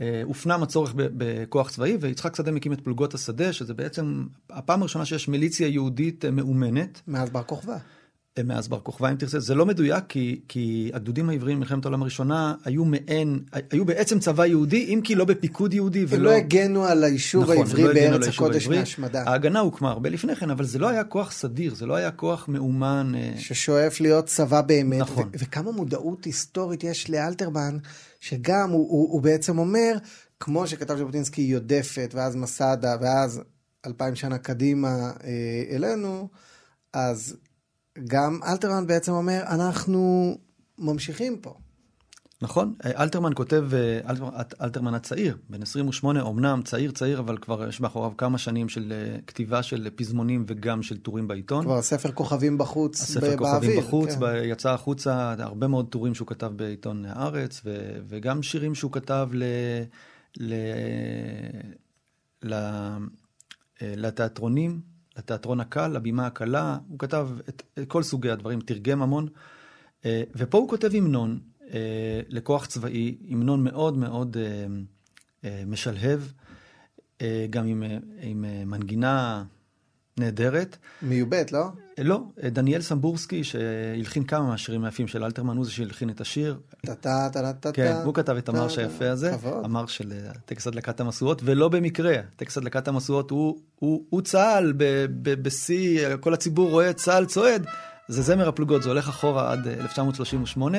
אה, 0.00 0.22
הופנם 0.24 0.62
הצורך 0.62 0.92
בכוח 0.96 1.70
צבאי, 1.70 1.96
ויצחק 2.00 2.36
שדה 2.36 2.50
מקים 2.50 2.72
את 2.72 2.80
פלוגות 2.80 3.14
השדה, 3.14 3.52
שזה 3.52 3.74
בעצם 3.74 4.26
הפעם 4.50 4.80
הראשונה 4.80 5.04
שיש 5.04 5.28
מיליציה 5.28 5.68
יהודית 5.68 6.24
אה, 6.24 6.30
מאומנת. 6.30 7.00
מאז 7.06 7.30
בר 7.30 7.42
כוכבא. 7.42 7.76
מאז 8.44 8.68
בר 8.68 8.80
כוכבא 8.80 9.10
אם 9.10 9.16
תרצה, 9.16 9.40
זה 9.40 9.54
לא 9.54 9.66
מדויק 9.66 10.04
כי, 10.08 10.40
כי 10.48 10.90
הגדודים 10.94 11.28
העבריים 11.28 11.56
במלחמת 11.56 11.84
העולם 11.84 12.02
הראשונה 12.02 12.54
היו 12.64 12.84
מעין, 12.84 13.40
היו 13.70 13.84
בעצם 13.84 14.18
צבא 14.18 14.46
יהודי 14.46 14.84
אם 14.94 15.00
כי 15.04 15.14
לא 15.14 15.24
בפיקוד 15.24 15.74
יהודי 15.74 16.04
ולא... 16.08 16.16
הם 16.16 16.24
לא 16.24 16.30
הגנו 16.30 16.84
על 16.84 17.04
היישוב 17.04 17.42
נכון, 17.42 17.56
העברי 17.56 17.82
לא 17.82 17.94
בארץ 17.94 18.28
הקודש 18.28 18.68
מהשמדה. 18.68 19.22
ההגנה 19.26 19.60
הוקמה 19.60 19.90
הרבה 19.90 20.10
לפני 20.10 20.36
כן, 20.36 20.50
אבל 20.50 20.64
זה 20.64 20.78
לא 20.78 20.88
היה 20.88 21.04
כוח 21.04 21.32
סדיר, 21.32 21.74
זה 21.74 21.86
לא 21.86 21.94
היה 21.94 22.10
כוח 22.10 22.48
מאומן. 22.48 23.12
אה, 23.14 23.32
ששואף 23.38 24.00
להיות 24.00 24.26
צבא 24.26 24.60
באמת. 24.60 25.00
נכון. 25.00 25.30
וכמה 25.32 25.72
מודעות 25.72 26.24
היסטורית 26.24 26.84
יש 26.84 27.10
לאלתרמן, 27.10 27.78
שגם 28.20 28.70
הוא, 28.70 28.90
הוא, 28.90 29.12
הוא 29.12 29.22
בעצם 29.22 29.58
אומר, 29.58 29.92
כמו 30.40 30.66
שכתב 30.66 30.96
ז'בוטינסקי 30.96 31.42
יודפת, 31.42 32.10
ואז 32.14 32.36
מסדה, 32.36 32.96
ואז 33.00 33.40
אלפיים 33.86 34.14
שנה 34.14 34.38
קדימה 34.38 35.10
אה, 35.24 35.62
אלינו, 35.70 36.28
אז 36.92 37.36
גם 38.06 38.40
אלתרמן 38.46 38.86
בעצם 38.86 39.12
אומר, 39.12 39.42
אנחנו 39.46 40.34
ממשיכים 40.78 41.36
פה. 41.36 41.54
נכון, 42.42 42.74
אלתרמן 42.84 43.32
כותב, 43.34 43.64
אלתרמן, 44.08 44.30
אלתרמן 44.62 44.94
הצעיר, 44.94 45.36
בן 45.50 45.62
28, 45.62 46.22
אמנם 46.22 46.62
צעיר 46.64 46.90
צעיר, 46.90 47.18
אבל 47.18 47.38
כבר 47.38 47.68
יש 47.68 47.80
מאחוריו 47.80 48.12
כמה 48.18 48.38
שנים 48.38 48.68
של 48.68 48.92
כתיבה 49.26 49.62
של 49.62 49.88
פזמונים 49.96 50.44
וגם 50.46 50.82
של 50.82 50.98
טורים 50.98 51.28
בעיתון. 51.28 51.64
כבר 51.64 51.82
ספר 51.82 52.12
כוכבים 52.12 52.58
בחוץ, 52.58 53.00
הספר 53.00 53.20
באוויר. 53.20 53.38
כוכבים 53.38 53.78
בחוץ, 53.78 54.14
כן. 54.14 54.42
יצא 54.44 54.70
החוצה, 54.70 55.34
הרבה 55.38 55.66
מאוד 55.68 55.88
טורים 55.88 56.14
שהוא 56.14 56.28
כתב 56.28 56.52
בעיתון 56.56 57.04
הארץ, 57.04 57.60
ו, 57.64 57.98
וגם 58.08 58.42
שירים 58.42 58.74
שהוא 58.74 58.92
כתב 58.92 59.28
ל... 59.32 59.44
ל... 60.36 60.54
ל... 62.42 62.54
לתיאטרונים, 63.82 64.80
לתיאטרון 65.18 65.60
הקל, 65.60 65.88
לבימה 65.88 66.26
הקלה, 66.26 66.78
הוא 66.88 66.98
כתב 66.98 67.28
את, 67.48 67.62
את 67.78 67.88
כל 67.88 68.02
סוגי 68.02 68.30
הדברים, 68.30 68.60
תרגם 68.60 69.02
המון. 69.02 69.28
ופה 70.34 70.58
הוא 70.58 70.68
כותב 70.68 70.90
המנון, 70.94 71.38
אה, 71.72 72.20
לכוח 72.28 72.66
צבאי, 72.66 73.16
המנון 73.30 73.64
מאוד 73.64 73.98
מאוד 73.98 74.36
אה, 74.36 74.66
אה, 75.44 75.62
משלהב, 75.66 76.20
אה, 77.20 77.46
גם 77.50 77.66
עם, 77.66 77.82
אה, 77.82 77.98
עם 78.20 78.44
אה, 78.44 78.64
מנגינה 78.64 79.44
נהדרת. 80.18 80.76
מיובט, 81.02 81.52
לא? 81.52 81.64
אה, 81.98 82.04
לא, 82.04 82.20
אה, 82.42 82.50
דניאל 82.50 82.80
סמבורסקי, 82.80 83.44
שהלחין 83.44 84.24
כמה 84.24 84.48
מהשירים 84.48 84.84
היפים 84.84 85.08
של 85.08 85.24
אלתרמן, 85.24 85.56
הוא 85.56 85.64
זה 85.64 85.70
שהלחין 85.70 86.10
את 86.10 86.20
השיר. 86.20 86.58
טה-טה-טה-טה. 86.86 87.72
כן, 87.72 87.96
הוא 88.04 88.14
כתב 88.14 88.36
את 88.36 88.48
המרש 88.48 88.78
היפה 88.78 89.10
הזה, 89.10 89.36
המרש 89.64 89.96
של 89.96 90.12
אה, 90.12 90.32
טקס 90.44 90.66
הדלקת 90.66 91.00
המשואות, 91.00 91.42
ולא 91.44 91.68
במקרה, 91.68 92.16
טקס 92.36 92.58
הדלקת 92.58 92.88
המשואות 92.88 93.30
הוא, 93.30 94.22
צה"ל 94.24 94.72
בשיא, 95.22 96.16
כל 96.16 96.34
הציבור 96.34 96.70
רואה 96.70 96.92
צה"ל 96.92 97.26
צועד. 97.26 97.66
זה 98.08 98.22
זמר 98.22 98.48
הפלוגות, 98.48 98.82
זה 98.82 98.88
הולך 98.88 99.08
אחורה 99.08 99.52
עד 99.52 99.66
1938. 99.66 100.78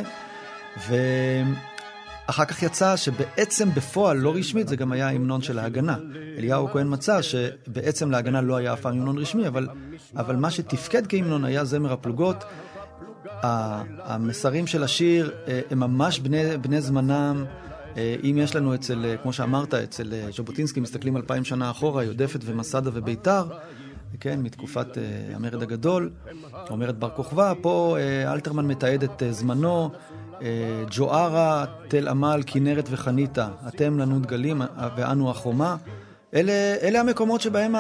ואחר 2.30 2.46
כך 2.46 2.64
יצא 2.64 2.96
שבעצם 2.96 3.70
בפועל, 3.70 4.18
לא 4.18 4.34
רשמית, 4.36 4.68
זה 4.68 4.76
גם 4.76 4.92
היה 4.92 5.08
ההמנון 5.08 5.42
של 5.42 5.60
ההגנה. 5.60 5.98
אליהו 6.38 6.68
כהן 6.68 6.88
מצא 6.90 7.22
שבעצם 7.22 8.12
להגנה 8.12 8.42
לא 8.42 8.56
היה 8.56 8.74
אף 8.74 8.82
פעם 8.82 8.94
המנון 8.94 9.18
רשמי, 9.18 9.48
אבל, 9.48 9.68
אבל 10.16 10.36
מה 10.36 10.52
שתפקד 10.52 11.08
כהמנון 11.08 11.46
היה 11.46 11.66
זמר 11.66 11.94
הפלוגות. 11.94 12.44
המסרים 14.04 14.68
של 14.68 14.84
השיר 14.84 15.32
אה, 15.48 15.62
הם 15.72 15.80
ממש 15.80 16.20
בני, 16.20 16.58
בני 16.58 16.82
זמנם. 16.82 17.46
אה, 17.98 18.16
אם 18.24 18.38
יש 18.40 18.56
לנו 18.56 18.76
אצל, 18.76 19.06
אה, 19.06 19.18
כמו 19.18 19.34
שאמרת, 19.34 19.74
אצל 19.74 20.14
ז'בוטינסקי, 20.38 20.80
מסתכלים 20.80 21.18
אלפיים 21.18 21.44
שנה 21.44 21.72
אחורה, 21.72 22.04
יודפת 22.04 22.40
ומסדה 22.46 22.90
וביתר, 22.94 23.44
כן, 24.20 24.42
מתקופת 24.42 24.88
המרד 25.34 25.64
הגדול, 25.64 26.10
אומרת 26.70 27.00
בר 27.00 27.10
כוכבא, 27.10 27.54
פה 27.62 27.98
אלתרמן 28.28 28.66
מתעד 28.66 29.04
את 29.04 29.24
זמנו, 29.32 29.92
ג'וארה, 30.90 31.66
תל 31.88 32.08
עמל, 32.08 32.42
כנרת 32.46 32.88
וחניתה, 32.92 33.48
אתם 33.68 34.00
לנו 34.00 34.20
דגלים 34.20 34.62
ואנו 34.98 35.30
החומה. 35.30 35.76
אלה, 36.34 36.76
אלה 36.82 37.00
המקומות 37.00 37.42
שבהם 37.42 37.76
ה, 37.76 37.80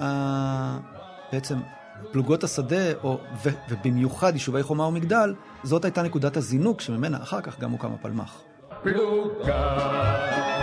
ה, 0.00 0.78
בעצם 1.32 1.58
פלוגות 2.12 2.44
השדה, 2.44 2.92
או, 3.04 3.18
ו, 3.44 3.48
ובמיוחד 3.68 4.32
יישובי 4.32 4.62
חומה 4.62 4.86
ומגדל, 4.86 5.34
זאת 5.62 5.84
הייתה 5.84 6.02
נקודת 6.02 6.36
הזינוק 6.36 6.80
שממנה 6.80 7.22
אחר 7.22 7.40
כך 7.40 7.60
גם 7.60 7.70
הוקם 7.70 7.92
הפלמ"ח. 7.92 8.42
פלוגה, 8.82 10.53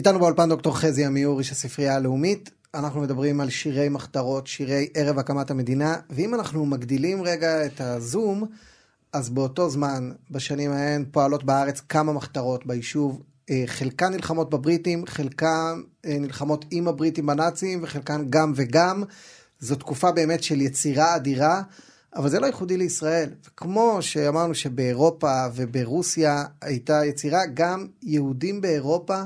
איתנו 0.00 0.18
באולפן 0.18 0.48
דוקטור 0.48 0.76
חזי 0.76 1.04
עמיור, 1.04 1.38
איש 1.38 1.52
הספרייה 1.52 1.96
הלאומית. 1.96 2.50
אנחנו 2.74 3.00
מדברים 3.00 3.40
על 3.40 3.50
שירי 3.50 3.88
מחתרות, 3.88 4.46
שירי 4.46 4.88
ערב 4.94 5.18
הקמת 5.18 5.50
המדינה, 5.50 5.96
ואם 6.10 6.34
אנחנו 6.34 6.66
מגדילים 6.66 7.22
רגע 7.22 7.66
את 7.66 7.80
הזום, 7.80 8.44
אז 9.12 9.30
באותו 9.30 9.70
זמן, 9.70 10.10
בשנים 10.30 10.70
ההן, 10.70 11.04
פועלות 11.10 11.44
בארץ 11.44 11.80
כמה 11.80 12.12
מחתרות 12.12 12.66
ביישוב 12.66 13.22
אה, 13.50 13.62
חלקן 13.66 14.12
נלחמות 14.12 14.50
בבריטים, 14.50 15.06
חלקן 15.06 15.80
אה, 16.06 16.16
נלחמות 16.20 16.64
עם 16.70 16.88
הבריטים 16.88 17.26
בנאצים, 17.26 17.80
וחלקן 17.82 18.24
גם 18.30 18.52
וגם. 18.56 19.02
זו 19.60 19.74
תקופה 19.74 20.12
באמת 20.12 20.42
של 20.42 20.60
יצירה 20.60 21.16
אדירה, 21.16 21.62
אבל 22.16 22.28
זה 22.28 22.40
לא 22.40 22.46
ייחודי 22.46 22.76
לישראל. 22.76 23.30
כמו 23.56 23.98
שאמרנו 24.00 24.54
שבאירופה 24.54 25.44
וברוסיה 25.54 26.44
הייתה 26.60 27.04
יצירה, 27.04 27.40
גם 27.54 27.86
יהודים 28.02 28.60
באירופה 28.60 29.22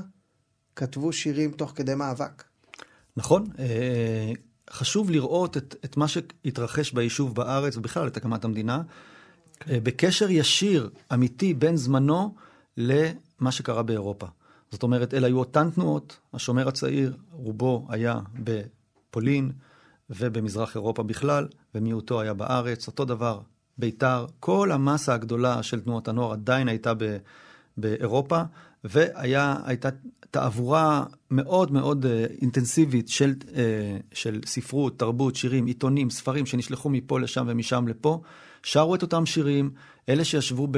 כתבו 0.76 1.12
שירים 1.12 1.50
תוך 1.50 1.72
כדי 1.74 1.94
מאבק. 1.94 2.44
נכון. 3.16 3.46
אה, 3.58 4.32
חשוב 4.70 5.10
לראות 5.10 5.56
את, 5.56 5.76
את 5.84 5.96
מה 5.96 6.08
שהתרחש 6.08 6.92
ביישוב 6.92 7.34
בארץ, 7.34 7.76
ובכלל 7.76 8.08
את 8.08 8.16
הקמת 8.16 8.44
המדינה, 8.44 8.82
בקשר 9.68 10.30
ישיר, 10.30 10.90
אמיתי, 11.12 11.54
בין 11.54 11.76
זמנו 11.76 12.34
ל... 12.76 13.10
מה 13.40 13.52
שקרה 13.52 13.82
באירופה. 13.82 14.26
זאת 14.70 14.82
אומרת, 14.82 15.14
אלה 15.14 15.26
היו 15.26 15.38
אותן 15.38 15.70
תנועות, 15.70 16.16
השומר 16.34 16.68
הצעיר, 16.68 17.16
רובו 17.32 17.86
היה 17.88 18.20
בפולין 18.34 19.52
ובמזרח 20.10 20.74
אירופה 20.74 21.02
בכלל, 21.02 21.48
ומיעוטו 21.74 22.20
היה 22.20 22.34
בארץ, 22.34 22.86
אותו 22.86 23.04
דבר, 23.04 23.40
בית"ר, 23.78 24.26
כל 24.40 24.72
המסה 24.72 25.14
הגדולה 25.14 25.62
של 25.62 25.80
תנועות 25.80 26.08
הנוער 26.08 26.32
עדיין 26.32 26.68
הייתה 26.68 26.94
ב, 26.94 27.16
באירופה, 27.76 28.42
והייתה 28.84 29.88
תעבורה 30.34 31.04
מאוד 31.30 31.72
מאוד 31.72 32.04
uh, 32.04 32.08
אינטנסיבית 32.42 33.08
של, 33.08 33.34
uh, 33.40 33.54
של 34.12 34.40
ספרות, 34.46 34.98
תרבות, 34.98 35.36
שירים, 35.36 35.66
עיתונים, 35.66 36.10
ספרים 36.10 36.46
שנשלחו 36.46 36.90
מפה 36.90 37.20
לשם 37.20 37.44
ומשם 37.48 37.88
לפה, 37.88 38.20
שרו 38.62 38.94
את 38.94 39.02
אותם 39.02 39.26
שירים, 39.26 39.70
אלה 40.08 40.24
שישבו 40.24 40.68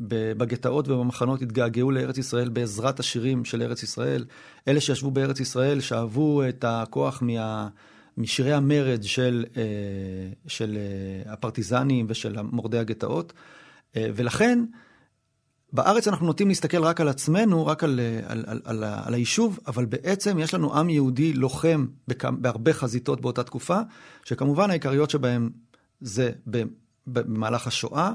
בגטאות 0.00 0.88
ובמחנות 0.88 1.42
התגעגעו 1.42 1.90
לארץ 1.90 2.18
ישראל 2.18 2.48
בעזרת 2.48 3.00
השירים 3.00 3.44
של 3.44 3.62
ארץ 3.62 3.82
ישראל. 3.82 4.24
אלה 4.68 4.80
שישבו 4.80 5.10
בארץ 5.10 5.40
ישראל 5.40 5.80
שאהבו 5.80 6.42
את 6.48 6.64
הכוח 6.68 7.22
מה, 7.22 7.68
משירי 8.18 8.52
המרד 8.52 9.02
של, 9.02 9.44
אה, 9.56 9.62
של 10.46 10.76
אה, 10.76 11.32
הפרטיזנים 11.32 12.06
ושל 12.08 12.42
מורדי 12.42 12.78
הגטאות. 12.78 13.32
אה, 13.96 14.08
ולכן, 14.14 14.64
בארץ 15.72 16.08
אנחנו 16.08 16.26
נוטים 16.26 16.48
להסתכל 16.48 16.84
רק 16.84 17.00
על 17.00 17.08
עצמנו, 17.08 17.66
רק 17.66 17.84
על, 17.84 18.00
על, 18.26 18.44
על, 18.46 18.60
על, 18.64 18.84
על 18.84 19.14
היישוב, 19.14 19.58
אבל 19.66 19.84
בעצם 19.84 20.38
יש 20.38 20.54
לנו 20.54 20.78
עם 20.78 20.90
יהודי 20.90 21.32
לוחם 21.32 21.86
בהרבה 22.22 22.72
חזיתות 22.72 23.20
באותה 23.20 23.42
תקופה, 23.42 23.80
שכמובן 24.24 24.70
העיקריות 24.70 25.10
שבהם 25.10 25.50
זה 26.00 26.30
במהלך 27.06 27.66
השואה, 27.66 28.12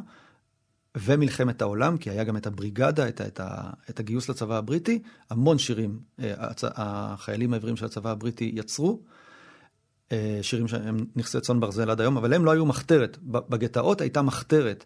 ומלחמת 0.97 1.61
העולם, 1.61 1.97
כי 1.97 2.09
היה 2.09 2.23
גם 2.23 2.37
את 2.37 2.47
הבריגדה, 2.47 3.07
את, 3.07 3.21
את, 3.21 3.41
את 3.89 3.99
הגיוס 3.99 4.29
לצבא 4.29 4.57
הבריטי, 4.57 5.01
המון 5.29 5.57
שירים 5.57 5.99
אה, 6.19 6.33
החיילים 6.63 7.53
העברים 7.53 7.75
של 7.75 7.85
הצבא 7.85 8.11
הבריטי 8.11 8.51
יצרו, 8.53 9.01
אה, 10.11 10.39
שירים 10.41 10.67
שהם 10.67 10.97
נכסי 11.15 11.41
צאן 11.41 11.59
ברזל 11.59 11.89
עד 11.89 12.01
היום, 12.01 12.17
אבל 12.17 12.33
הם 12.33 12.45
לא 12.45 12.51
היו 12.51 12.65
מחתרת. 12.65 13.17
בגטאות 13.23 14.01
הייתה 14.01 14.21
מחתרת, 14.21 14.85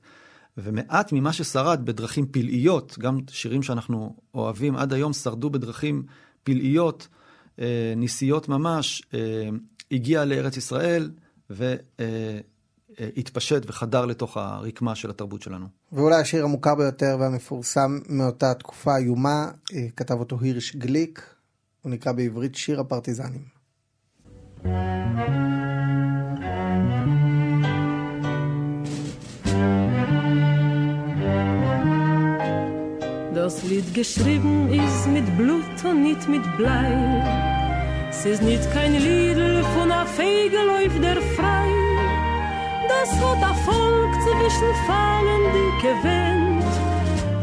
ומעט 0.58 1.12
ממה 1.12 1.34
ששרד 1.34 1.86
בדרכים 1.86 2.26
פלאיות, 2.32 2.96
גם 3.00 3.20
שירים 3.30 3.63
שאנחנו 3.63 4.15
אוהבים 4.34 4.76
עד 4.76 4.93
היום, 4.93 5.13
שרדו 5.13 5.50
בדרכים 5.50 6.04
פלאיות, 6.43 7.08
אה, 7.60 7.93
ניסיות 7.98 8.50
ממש, 8.50 9.04
הגיע 9.91 10.26
לארץ 10.26 10.58
ישראל, 10.58 11.12
ו... 11.50 11.76
התפשט 13.17 13.63
וחדר 13.67 14.06
לתוך 14.06 14.38
הרקמה 14.38 14.96
של 14.96 15.10
התרבות 15.10 15.41
שלנו. 15.41 15.67
ואולי 15.91 16.15
השיר 16.15 16.43
המוכר 16.43 16.76
ביותר 16.76 17.17
והמפורסם 17.20 18.00
מאותה 18.10 18.54
תקופה 18.54 18.98
איומה, 18.98 19.52
אה, 19.74 19.88
כתב 19.96 20.20
אותו 20.20 20.38
הירש 20.41 20.76
גליק, 20.76 21.36
הוא 21.82 21.91
נקרא 21.91 22.12
בעברית 22.12 22.56
שיר 22.56 22.80
הפרטיזנים. 22.80 23.58
Das 33.47 33.62
Lied 33.62 33.95
geschrieben 33.95 34.57
ist 34.71 35.07
mit 35.16 35.27
Blut 35.38 35.77
und 35.85 36.03
nicht 36.03 36.29
mit 36.29 36.45
Blei. 36.59 36.92
Es 38.11 38.27
ist 38.27 38.42
nicht 38.42 38.64
kein 38.73 38.95
Lied 39.07 39.38
von 39.75 39.90
a 39.90 40.05
Fege 40.05 40.61
läuft 40.71 41.03
der 41.03 41.21
frei. 41.37 41.71
Das 42.92 43.11
hat 43.23 43.40
ein 43.51 43.57
Volk 43.66 44.12
zwischen 44.25 44.73
Fallen 44.87 45.45
gewöhnt. 45.85 46.75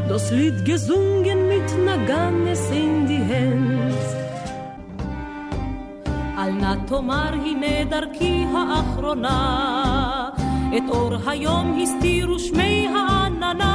Das 0.07 0.31
Lied 0.31 0.57
gesungen 0.65 1.39
mit 1.53 1.67
Naganes 1.85 2.63
in 2.71 3.07
die 3.09 3.25
Hand. 3.33 3.99
אל 6.39 6.51
נא 6.51 6.75
תאמר 6.87 7.33
הנה 7.33 7.83
דרכי 7.89 8.45
האחרונה, 8.53 9.39
את 10.77 10.83
אור 10.89 11.13
היום 11.27 11.79
הסתירו 11.83 12.39
שמי 12.39 12.87
העננה, 12.95 13.72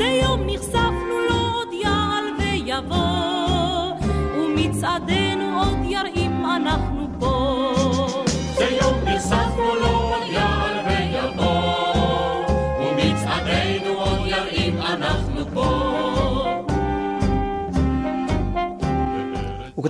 זה 0.00 0.06
יום 0.06 0.40
נחשפנו 0.46 1.18
לו 1.30 1.36
עוד 1.54 1.68
יעל 1.72 2.24
ויבוא, 2.38 3.92
ומצעדנו 4.38 5.62
עוד 5.62 5.78
יראים 5.84 6.44
אנחנו 6.44 7.08
פה. 7.18 7.72
זה 8.54 8.64
יום 8.64 8.94
נחשפנו 9.04 9.74
לו 9.80 9.89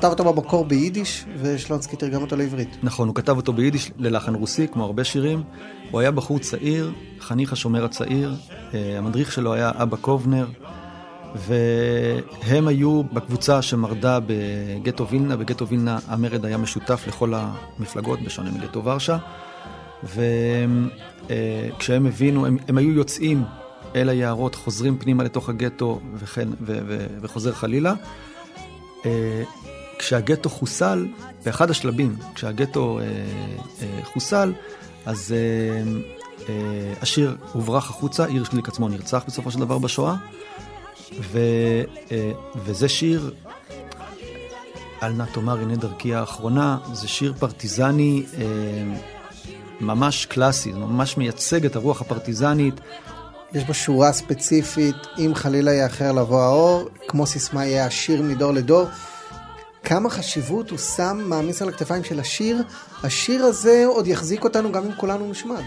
כתב 0.01 0.09
אותו 0.09 0.25
במקור 0.25 0.65
ביידיש, 0.65 1.25
ושלונסקי 1.37 1.97
תרגם 1.97 2.23
אותו 2.23 2.37
לעברית. 2.37 2.77
נכון, 2.83 3.09
הוא 3.09 3.15
כתב 3.15 3.37
אותו 3.37 3.53
ביידיש 3.53 3.91
ללחן 3.99 4.35
רוסי, 4.35 4.69
כמו 4.69 4.85
הרבה 4.85 5.05
שירים. 5.05 5.43
הוא 5.91 6.01
היה 6.01 6.11
בחור 6.11 6.39
צעיר, 6.39 6.93
חניך 7.21 7.53
השומר 7.53 7.85
הצעיר, 7.85 8.35
אה, 8.75 8.99
המדריך 8.99 9.33
שלו 9.33 9.53
היה 9.53 9.71
אבא 9.75 9.97
קובנר, 9.97 10.47
והם 11.35 12.69
היו 12.69 13.03
בקבוצה 13.13 13.63
שמרדה 13.63 14.19
בגטו 14.27 15.09
וילנה. 15.09 15.37
בגטו 15.37 15.69
וילנה 15.69 15.99
המרד 16.07 16.45
היה 16.47 16.57
משותף 16.57 17.05
לכל 17.09 17.33
המפלגות, 17.37 18.21
בשונה 18.23 18.51
מגטו 18.51 18.85
ורשה. 18.85 19.19
וכשהם 21.29 22.07
הבינו, 22.07 22.47
הם, 22.47 22.57
הם 22.69 22.79
היו 22.79 22.91
יוצאים 22.91 23.45
אל 23.97 24.09
היערות, 24.09 24.55
חוזרים 24.55 24.99
פנימה 24.99 25.25
לתוך 25.25 25.49
הגטו 25.49 26.01
וכן, 26.15 26.49
ו, 26.61 26.79
ו, 26.87 27.07
וחוזר 27.21 27.53
חלילה. 27.53 27.95
כשהגטו 30.01 30.49
חוסל, 30.51 31.07
באחד 31.45 31.71
השלבים, 31.71 32.17
כשהגטו 32.35 32.99
אה, 32.99 33.05
אה, 33.83 34.05
חוסל, 34.05 34.53
אז 35.07 35.35
אה, 35.37 35.93
אה, 36.49 36.95
השיר 37.03 37.37
הוברח 37.53 37.91
החוצה, 37.91 38.25
עיר 38.25 38.45
שליק 38.45 38.69
עצמו 38.69 38.89
נרצח 38.89 39.25
בסופו 39.27 39.51
של 39.51 39.59
דבר 39.59 39.79
בשואה, 39.79 40.15
ו, 41.21 41.39
אה, 42.13 42.33
וזה 42.57 42.89
שיר, 42.89 43.35
אל 45.03 45.13
נא 45.13 45.25
תאמר 45.33 45.61
הנה 45.61 45.77
דרכי 45.77 46.15
האחרונה, 46.15 46.79
זה 46.93 47.09
שיר 47.09 47.35
פרטיזני 47.39 48.23
אה, 48.39 48.45
ממש 49.81 50.27
קלאסי, 50.27 50.73
זה 50.73 50.79
ממש 50.79 51.17
מייצג 51.17 51.65
את 51.65 51.77
הרוח 51.77 52.01
הפרטיזנית. 52.01 52.75
יש 53.53 53.65
בו 53.65 53.75
שורה 53.75 54.13
ספציפית, 54.13 54.97
אם 55.19 55.33
חלילה 55.35 55.75
יאחר 55.75 56.13
לבוא 56.13 56.43
האור, 56.43 56.89
כמו 57.09 57.27
סיסמה 57.27 57.67
יהיה 57.67 57.87
השיר 57.87 58.23
מדור 58.23 58.53
לדור. 58.53 58.89
כמה 59.85 60.11
חשיבות 60.11 60.71
הוא 60.71 60.79
שם, 60.79 61.21
מעמיס 61.27 61.63
על 61.63 61.69
הכתפיים 61.69 62.05
של 62.05 62.21
השיר, 62.21 62.63
השיר 63.03 63.45
הזה 63.45 63.85
עוד 63.87 64.07
יחזיק 64.07 64.45
אותנו 64.45 64.73
גם 64.73 64.85
אם 64.85 64.93
כולנו 64.97 65.31
נשמד. 65.31 65.63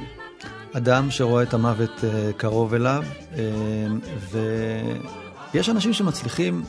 אדם 0.73 1.12
שרואה 1.12 1.43
את 1.43 1.54
המוות 1.54 1.91
uh, 1.97 2.34
קרוב 2.38 2.73
אליו, 2.73 3.04
uh, 3.34 3.38
ויש 5.54 5.69
אנשים 5.69 5.93
שמצליחים 5.93 6.63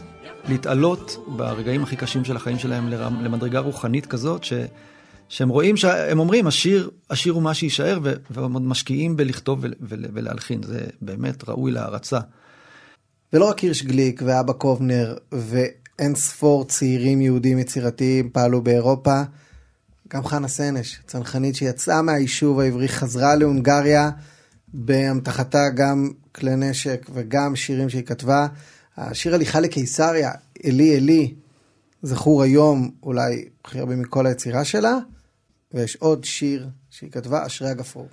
להתעלות 0.48 1.24
ברגעים 1.26 1.82
הכי 1.82 1.96
קשים 1.96 2.24
של 2.24 2.36
החיים 2.36 2.58
שלהם 2.58 2.88
למדרגה 3.22 3.58
רוחנית 3.58 4.06
כזאת, 4.06 4.44
ש... 4.44 4.52
שהם 5.28 5.48
רואים, 5.48 5.74
הם 6.10 6.18
אומרים, 6.18 6.46
השיר, 6.46 6.90
השיר 7.10 7.32
הוא 7.32 7.42
מה 7.42 7.54
שיישאר, 7.54 7.98
ומשקיעים 8.30 9.16
בלכתוב 9.16 9.64
ולהלחין, 9.80 10.62
זה 10.62 10.80
באמת 11.02 11.48
ראוי 11.48 11.72
להערצה. 11.72 12.18
ולא 13.32 13.48
רק 13.48 13.58
הירש 13.58 13.82
גליק 13.82 14.22
ואבא 14.26 14.52
קובנר 14.52 15.14
ואין 15.98 16.14
ספור 16.14 16.64
צעירים 16.64 17.20
יהודים 17.20 17.58
יצירתיים 17.58 18.30
פעלו 18.30 18.62
באירופה, 18.62 19.22
גם 20.08 20.24
חנה 20.24 20.48
סנש, 20.48 21.00
צנחנית 21.06 21.56
שיצאה 21.56 22.02
מהיישוב 22.02 22.60
העברי, 22.60 22.88
חזרה 22.88 23.34
להונגריה, 23.34 24.10
באמתחתה 24.74 25.68
גם 25.74 26.10
כלי 26.34 26.56
נשק 26.56 27.06
וגם 27.12 27.56
שירים 27.56 27.88
שהיא 27.88 28.04
כתבה. 28.04 28.46
השיר 28.96 29.34
הליכה 29.34 29.60
לקיסריה, 29.60 30.30
אלי 30.64 30.96
אלי, 30.96 31.34
זכור 32.02 32.42
היום 32.42 32.90
אולי 33.02 33.48
הכי 33.64 33.78
הרבה 33.78 33.96
מכל 33.96 34.26
היצירה 34.26 34.64
שלה, 34.64 34.98
ויש 35.74 35.96
עוד 35.96 36.24
שיר 36.24 36.68
שהיא 36.90 37.10
כתבה, 37.10 37.46
אשרי 37.46 37.68
הגפרור. 37.68 38.08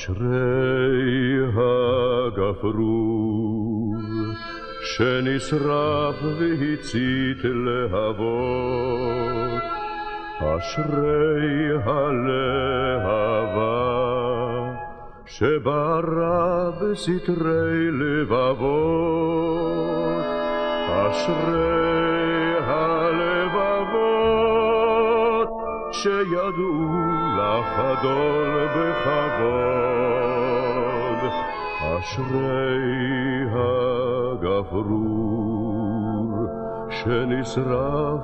אשרי 0.00 1.44
הגפרור 2.26 3.16
שנשרף 4.82 6.14
והצית 6.22 7.44
להבות 7.44 8.30
אשרי 10.40 11.70
הלהבה 11.84 13.10
שבערה 15.26 16.70
בסתרי 16.70 17.90
לבבות 17.90 18.64
אשרי 20.88 22.54
הלבבות 22.58 23.90
שידעו 25.92 27.19
לחדול 27.40 28.68
בכבוד 28.76 30.00
אשרי 31.80 33.44
הגפרור 34.30 35.00
שנשרף 36.90 38.20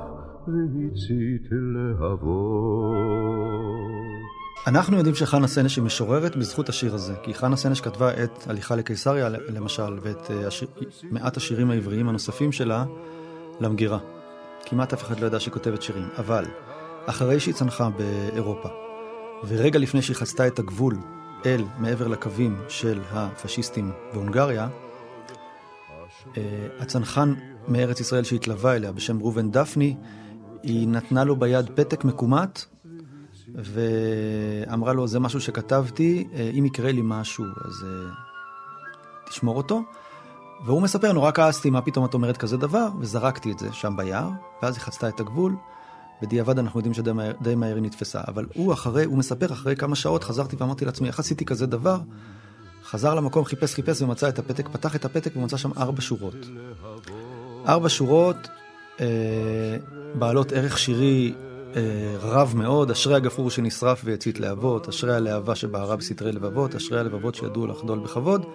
והצית 0.46 1.46
להבות. 1.74 2.96
אנחנו 4.66 4.96
יודעים 4.96 5.14
שחנה 5.14 5.46
סנש 5.46 5.76
היא 5.76 5.84
משוררת 5.84 6.36
בזכות 6.36 6.68
השיר 6.68 6.94
הזה, 6.94 7.14
כי 7.22 7.34
חנה 7.34 7.56
סנש 7.56 7.80
כתבה 7.80 8.10
את 8.24 8.46
הליכה 8.46 8.76
לקיסריה 8.76 9.28
למשל, 9.28 9.98
ואת 10.02 10.30
השיר, 10.46 10.68
מעט 11.10 11.36
השירים 11.36 11.70
העבריים 11.70 12.08
הנוספים 12.08 12.52
שלה 12.52 12.84
למגירה. 13.60 13.98
כמעט 14.64 14.92
אף 14.92 15.02
אחד 15.02 15.20
לא 15.20 15.26
ידע 15.26 15.40
שהיא 15.40 15.52
כותבת 15.52 15.82
שירים, 15.82 16.08
אבל 16.18 16.44
אחרי 17.06 17.40
שהיא 17.40 17.54
צנחה 17.54 17.88
באירופה, 17.90 18.68
ורגע 19.44 19.78
לפני 19.78 20.02
שהיא 20.02 20.16
חצתה 20.16 20.46
את 20.46 20.58
הגבול 20.58 20.98
אל 21.46 21.64
מעבר 21.78 22.08
לקווים 22.08 22.60
של 22.68 23.00
הפשיסטים 23.10 23.92
בהונגריה, 24.12 24.68
הצנחן 26.78 27.34
מארץ 27.68 28.00
ישראל 28.00 28.24
שהתלווה 28.24 28.76
אליה 28.76 28.92
בשם 28.92 29.20
ראובן 29.20 29.50
דפני, 29.50 29.96
היא 30.62 30.88
נתנה 30.88 31.24
לו 31.24 31.36
ביד 31.36 31.70
פתק 31.74 32.04
מקומט, 32.04 32.64
ואמרה 33.54 34.92
לו, 34.92 35.06
זה 35.06 35.20
משהו 35.20 35.40
שכתבתי, 35.40 36.28
אם 36.58 36.64
יקרה 36.64 36.92
לי 36.92 37.00
משהו, 37.04 37.44
אז 37.64 37.86
תשמור 39.28 39.56
אותו. 39.56 39.82
והוא 40.64 40.82
מספר, 40.82 41.12
נורא 41.12 41.30
כעסתי, 41.30 41.70
מה 41.70 41.82
פתאום 41.82 42.04
את 42.04 42.14
אומרת 42.14 42.36
כזה 42.36 42.56
דבר? 42.56 42.88
וזרקתי 43.00 43.52
את 43.52 43.58
זה 43.58 43.72
שם 43.72 43.96
ביער, 43.96 44.28
ואז 44.62 44.74
היא 44.74 44.82
חצתה 44.82 45.08
את 45.08 45.20
הגבול. 45.20 45.56
בדיעבד 46.22 46.58
אנחנו 46.58 46.78
יודעים 46.80 46.94
שדי 46.94 47.12
מהר, 47.12 47.32
מהר 47.56 47.74
היא 47.74 47.82
נתפסה, 47.82 48.20
אבל 48.28 48.46
הוא 48.54 48.72
אחרי, 48.72 49.04
הוא 49.04 49.18
מספר, 49.18 49.52
אחרי 49.52 49.76
כמה 49.76 49.96
שעות 49.96 50.24
חזרתי 50.24 50.56
ואמרתי 50.56 50.84
לעצמי, 50.84 51.08
איך 51.08 51.18
עשיתי 51.18 51.44
כזה 51.44 51.66
דבר? 51.66 51.98
חזר 52.84 53.14
למקום, 53.14 53.44
חיפש, 53.44 53.74
חיפש 53.74 54.02
ומצא 54.02 54.28
את 54.28 54.38
הפתק, 54.38 54.68
פתח 54.68 54.96
את 54.96 55.04
הפתק 55.04 55.36
ומצא 55.36 55.56
שם 55.56 55.70
ארבע 55.76 56.00
שורות. 56.00 56.46
ארבע 57.68 57.88
שורות 57.88 58.48
אה, 59.00 59.06
בעלות 60.14 60.52
ערך 60.52 60.78
שירי 60.78 61.34
אה, 61.76 62.16
רב 62.20 62.52
מאוד, 62.56 62.90
אשרי 62.90 63.14
הגפרור 63.14 63.50
שנשרף 63.50 64.02
והצית 64.04 64.40
להבות, 64.40 64.88
אשרי 64.88 65.14
הלהבה 65.14 65.54
שבערה 65.54 65.96
בסתרי 65.96 66.32
לבבות, 66.32 66.74
אשרי 66.74 67.00
הלבבות 67.00 67.34
שידעו 67.34 67.66
לחדול 67.66 67.98
בכבוד, 67.98 68.46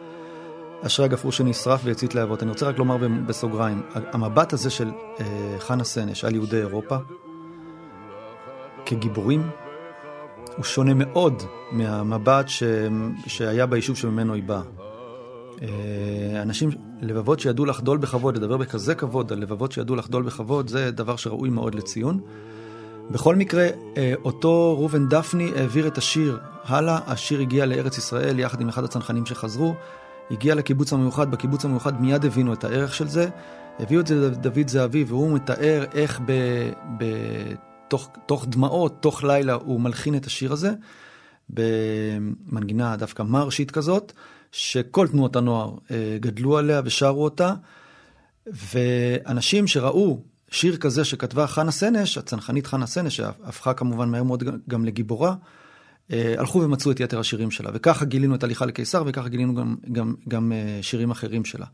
אשרי 0.82 1.06
הגפרור 1.06 1.32
שנשרף 1.32 1.82
והצית 1.84 2.16
להבות. 2.16 2.44
אני 2.44 2.52
רוצה 2.52 2.68
רק 2.68 2.78
לומר 2.78 2.98
בסוגריים, 3.26 3.82
המבט 3.94 4.54
הזה 4.54 4.70
של 4.70 4.92
אה, 5.20 5.56
חנה 5.60 5.84
סנש 5.84 6.26
על 6.26 6.36
יהודי 6.36 6.58
אירופה, 6.58 6.98
כגיבורים, 8.86 9.50
הוא 10.58 10.66
שונה 10.66 10.94
מאוד 10.94 11.44
מהמבט 11.72 12.50
ש... 12.50 12.64
שהיה 13.28 13.66
ביישוב 13.66 13.98
שממנו 13.98 14.34
היא 14.34 14.44
באה. 14.44 14.62
אנשים, 16.42 16.70
לבבות 17.02 17.40
שידעו 17.40 17.66
לחדול 17.66 17.98
בכבוד, 17.98 18.38
לדבר 18.38 18.58
בכזה 18.58 18.96
כבוד 18.96 19.32
על 19.32 19.40
לבבות 19.40 19.72
שידעו 19.72 19.96
לחדול 19.96 20.24
בכבוד, 20.24 20.68
זה 20.68 20.92
דבר 20.92 21.16
שראוי 21.16 21.50
מאוד 21.50 21.76
לציון. 21.76 22.20
בכל 23.12 23.36
מקרה, 23.36 23.68
אה, 23.98 24.14
אותו 24.26 24.76
ראובן 24.78 25.08
דפני 25.10 25.52
העביר 25.56 25.88
את 25.88 25.98
השיר 25.98 26.40
הלאה, 26.64 27.00
השיר 27.08 27.40
הגיע 27.40 27.66
לארץ 27.66 27.98
ישראל 27.98 28.40
יחד 28.40 28.62
עם 28.62 28.70
אחד 28.70 28.84
הצנחנים 28.84 29.26
שחזרו, 29.26 29.74
הגיע 30.32 30.56
לקיבוץ 30.56 30.94
המיוחד, 30.94 31.32
בקיבוץ 31.32 31.66
המיוחד 31.66 32.02
מיד 32.02 32.26
הבינו 32.26 32.54
את 32.54 32.64
הערך 32.64 32.96
של 32.96 33.08
זה, 33.08 33.30
הביאו 33.80 34.02
את 34.02 34.08
זה 34.08 34.30
לדוד 34.30 34.68
זהבי 34.68 35.04
והוא 35.04 35.34
מתאר 35.34 35.86
איך 35.94 36.20
בתוך 37.94 38.46
דמעות, 38.50 39.02
תוך 39.02 39.24
לילה, 39.24 39.54
הוא 39.54 39.82
מלחין 39.82 40.16
את 40.16 40.26
השיר 40.26 40.54
הזה, 40.54 40.72
במנגינה 41.50 42.96
דווקא 42.96 43.24
מרשית 43.24 43.72
כזאת, 43.72 44.14
שכל 44.52 45.08
תנועות 45.08 45.36
הנוער 45.36 45.74
אה, 45.92 46.18
גדלו 46.20 46.58
עליה 46.58 46.82
ושרו 46.86 47.24
אותה, 47.24 47.54
ואנשים 48.48 49.68
שראו 49.68 50.24
שיר 50.52 50.78
כזה 50.78 51.06
שכתבה 51.06 51.48
חנה 51.48 51.72
סנש, 51.72 52.18
הצנחנית 52.18 52.68
חנה 52.68 52.88
סנש, 52.88 53.18
שהפכה 53.18 53.74
כמובן 53.74 54.10
מהר 54.10 54.24
מאוד 54.24 54.44
גם 54.70 54.86
לגיבורה, 54.86 55.36
אה, 56.12 56.36
הלכו 56.38 56.62
ומצאו 56.62 56.92
את 56.92 57.00
יתר 57.00 57.20
השירים 57.20 57.52
שלה. 57.52 57.70
וככה 57.74 58.06
גילינו 58.06 58.36
את 58.36 58.44
הליכה 58.44 58.66
לקיסר, 58.66 59.04
וככה 59.06 59.30
גילינו 59.30 59.56
גם, 59.56 59.76
גם, 59.92 60.16
גם 60.28 60.52
אה, 60.52 60.80
שירים 60.82 61.12
אחרים 61.12 61.46
שלה. 61.46 61.66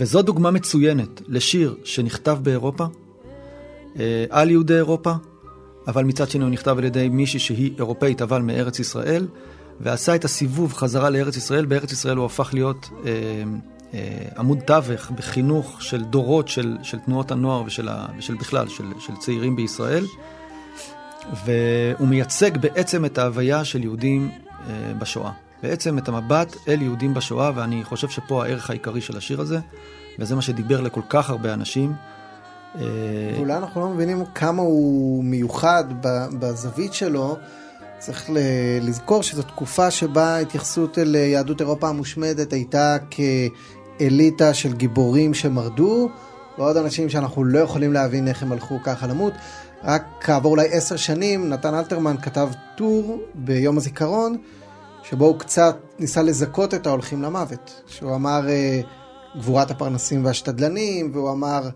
וזו 0.00 0.22
דוגמה 0.22 0.50
מצוינת 0.50 1.22
לשיר 1.28 1.76
שנכתב 1.84 2.38
באירופה, 2.42 2.84
אה, 3.98 4.24
על 4.30 4.50
יהודי 4.50 4.74
אירופה, 4.74 5.12
אבל 5.86 6.04
מצד 6.04 6.30
שני 6.30 6.44
הוא 6.44 6.50
נכתב 6.50 6.78
על 6.78 6.84
ידי 6.84 7.08
מישהי 7.08 7.40
שהיא 7.40 7.72
אירופאית 7.78 8.22
אבל 8.22 8.42
מארץ 8.42 8.78
ישראל, 8.78 9.26
ועשה 9.80 10.14
את 10.14 10.24
הסיבוב 10.24 10.72
חזרה 10.72 11.10
לארץ 11.10 11.36
ישראל. 11.36 11.66
בארץ 11.66 11.92
ישראל 11.92 12.16
הוא 12.16 12.26
הפך 12.26 12.50
להיות 12.52 12.90
אה, 13.06 13.10
אה, 13.94 14.28
עמוד 14.38 14.58
תווך 14.60 15.10
בחינוך 15.10 15.82
של 15.82 16.04
דורות 16.04 16.48
של, 16.48 16.76
של 16.82 16.98
תנועות 16.98 17.30
הנוער 17.30 17.62
ושל, 17.66 17.88
ה, 17.88 18.06
ושל 18.18 18.34
בכלל, 18.34 18.68
של, 18.68 18.84
של 18.98 19.16
צעירים 19.16 19.56
בישראל. 19.56 20.04
והוא 21.44 22.08
מייצג 22.08 22.58
בעצם 22.58 23.04
את 23.04 23.18
ההוויה 23.18 23.64
של 23.64 23.82
יהודים 23.82 24.30
אה, 24.68 24.92
בשואה. 24.98 25.47
בעצם 25.62 25.98
את 25.98 26.08
המבט 26.08 26.56
אל 26.68 26.82
יהודים 26.82 27.14
בשואה, 27.14 27.52
ואני 27.54 27.84
חושב 27.84 28.08
שפה 28.08 28.44
הערך 28.44 28.70
העיקרי 28.70 29.00
של 29.00 29.16
השיר 29.16 29.40
הזה, 29.40 29.58
וזה 30.18 30.34
מה 30.34 30.42
שדיבר 30.42 30.80
לכל 30.80 31.00
כך 31.08 31.30
הרבה 31.30 31.54
אנשים. 31.54 31.92
אה, 32.74 32.82
אולי 33.38 33.56
אנחנו 33.56 33.80
לא 33.80 33.88
מבינים 33.88 34.24
כמה 34.34 34.62
הוא 34.62 35.24
מיוחד 35.24 35.84
בזווית 36.38 36.94
שלו. 36.94 37.36
צריך 37.98 38.30
לזכור 38.80 39.22
שזו 39.22 39.42
תקופה 39.42 39.90
שבה 39.90 40.24
ההתייחסות 40.24 40.98
אל 40.98 41.14
יהדות 41.14 41.60
אירופה 41.60 41.88
המושמדת 41.88 42.52
הייתה 42.52 42.96
כאליטה 43.98 44.54
של 44.54 44.72
גיבורים 44.72 45.34
שמרדו, 45.34 46.08
ועוד 46.58 46.76
אנשים 46.76 47.08
שאנחנו 47.08 47.44
לא 47.44 47.58
יכולים 47.58 47.92
להבין 47.92 48.28
איך 48.28 48.42
הם 48.42 48.52
הלכו 48.52 48.78
ככה 48.84 49.06
למות. 49.06 49.32
רק 49.84 50.04
כעבור 50.20 50.50
אולי 50.50 50.68
עשר 50.70 50.96
שנים, 50.96 51.48
נתן 51.48 51.74
אלתרמן 51.74 52.16
כתב 52.22 52.48
טור 52.76 53.20
ביום 53.34 53.76
הזיכרון, 53.76 54.36
שבו 55.10 55.24
הוא 55.24 55.38
קצת 55.38 55.76
ניסה 55.98 56.22
לזכות 56.22 56.74
את 56.74 56.86
ההולכים 56.86 57.22
למוות. 57.22 57.82
שהוא 57.86 58.14
אמר 58.14 58.48
אה, 58.48 58.80
גבורת 59.36 59.70
הפרנסים 59.70 60.24
והשתדלנים, 60.24 61.10
והוא 61.14 61.32
אמר 61.32 61.68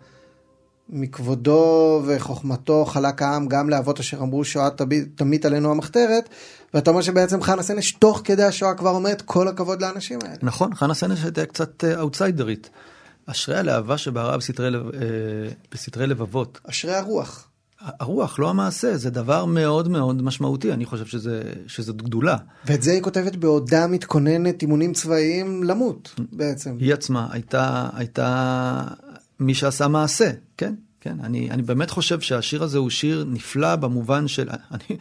מכבודו 0.88 2.02
וחוכמתו 2.06 2.84
חלק 2.84 3.22
העם 3.22 3.48
גם 3.48 3.70
לאבות 3.70 4.00
אשר 4.00 4.18
אמרו 4.18 4.44
שואה 4.44 4.68
תמיד 5.14 5.46
עלינו 5.46 5.70
המחתרת, 5.70 6.28
ואתה 6.74 6.90
אומר 6.90 7.02
שבעצם 7.02 7.42
חנה 7.42 7.62
סנש 7.62 7.92
תוך 7.92 8.20
כדי 8.24 8.42
השואה 8.42 8.74
כבר 8.74 8.90
אומרת 8.90 9.22
כל 9.22 9.48
הכבוד 9.48 9.82
לאנשים 9.82 10.18
האלה. 10.22 10.36
נכון, 10.42 10.74
חנה 10.74 10.94
סנש 10.94 11.24
הייתה 11.24 11.46
קצת 11.46 11.84
אאוטסיידרית. 11.84 12.70
אשרי 13.26 13.58
הלהבה 13.58 13.98
שבערה 13.98 14.36
בסתרי, 14.36 14.76
אה, 14.76 14.80
בסתרי 15.72 16.06
לבבות. 16.06 16.60
אשרי 16.70 16.94
הרוח. 16.94 17.48
הרוח, 17.82 18.38
לא 18.38 18.50
המעשה, 18.50 18.96
זה 18.96 19.10
דבר 19.10 19.44
מאוד 19.44 19.88
מאוד 19.88 20.22
משמעותי, 20.22 20.72
אני 20.72 20.84
חושב 20.84 21.06
שזה, 21.06 21.42
שזאת 21.66 22.02
גדולה. 22.02 22.36
ואת 22.66 22.82
זה 22.82 22.92
היא 22.92 23.02
כותבת 23.02 23.36
בעודה 23.36 23.86
מתכוננת 23.86 24.62
אימונים 24.62 24.92
צבאיים 24.92 25.64
למות 25.64 26.14
בעצם. 26.32 26.76
היא 26.80 26.94
עצמה 26.94 27.28
הייתה, 27.30 27.88
הייתה 27.92 28.84
מי 29.40 29.54
שעשה 29.54 29.88
מעשה, 29.88 30.30
כן, 30.56 30.74
כן. 31.00 31.16
אני, 31.22 31.50
אני 31.50 31.62
באמת 31.62 31.90
חושב 31.90 32.20
שהשיר 32.20 32.62
הזה 32.62 32.78
הוא 32.78 32.90
שיר 32.90 33.24
נפלא 33.28 33.76
במובן 33.76 34.28
של, 34.28 34.48
אני, 34.72 34.96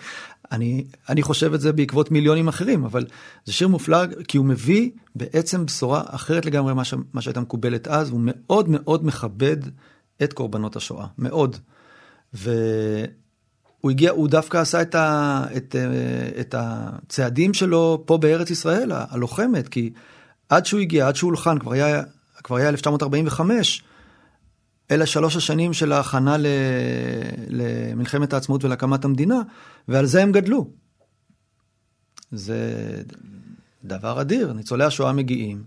אני, 0.52 0.84
אני 1.10 1.22
חושב 1.22 1.54
את 1.54 1.62
זה 1.62 1.74
בעקבות 1.74 2.12
מיליונים 2.12 2.48
אחרים, 2.48 2.86
אבל 2.86 3.06
זה 3.46 3.54
שיר 3.54 3.68
מופלא 3.68 3.98
כי 4.28 4.38
הוא 4.38 4.46
מביא 4.46 4.90
בעצם 5.16 5.66
בשורה 5.66 6.04
אחרת 6.08 6.46
לגמרי 6.46 6.74
ממה, 6.74 6.84
מה 7.14 7.22
שהייתה 7.22 7.40
מקובלת 7.40 7.88
אז, 7.88 8.10
הוא 8.10 8.20
מאוד 8.24 8.70
מאוד 8.70 9.06
מכבד 9.06 9.58
את 10.24 10.34
קורבנות 10.34 10.76
השואה, 10.76 11.06
מאוד. 11.18 11.58
והוא 12.34 13.92
הגיע, 13.92 14.12
הוא 14.12 14.28
דווקא 14.28 14.58
עשה 14.58 14.82
את, 14.82 14.96
ה, 14.96 15.44
את, 15.58 15.76
את 16.40 16.56
הצעדים 16.58 17.54
שלו 17.54 18.04
פה 18.06 18.18
בארץ 18.18 18.50
ישראל, 18.50 18.92
הלוחמת, 18.94 19.68
כי 19.68 19.90
עד 20.50 20.66
שהוא 20.66 20.80
הגיע, 20.80 21.08
עד 21.08 21.16
שהוא 21.16 21.28
הולחן, 21.28 21.60
כבר 21.60 21.72
היה, 21.72 22.04
כבר 22.44 22.56
היה 22.56 22.70
1945, 22.70 23.84
אלה 24.92 25.06
שלוש 25.06 25.36
השנים 25.36 25.74
של 25.74 25.92
ההכנה 25.92 26.38
ל, 26.38 26.48
למלחמת 27.48 28.34
העצמאות 28.34 28.64
ולהקמת 28.64 29.06
המדינה, 29.06 29.42
ועל 29.88 30.06
זה 30.06 30.24
הם 30.24 30.32
גדלו. 30.32 30.68
זה 32.32 32.58
דבר 33.84 34.22
אדיר, 34.22 34.54
ניצולי 34.54 34.84
השואה 34.84 35.14
מגיעים, 35.14 35.64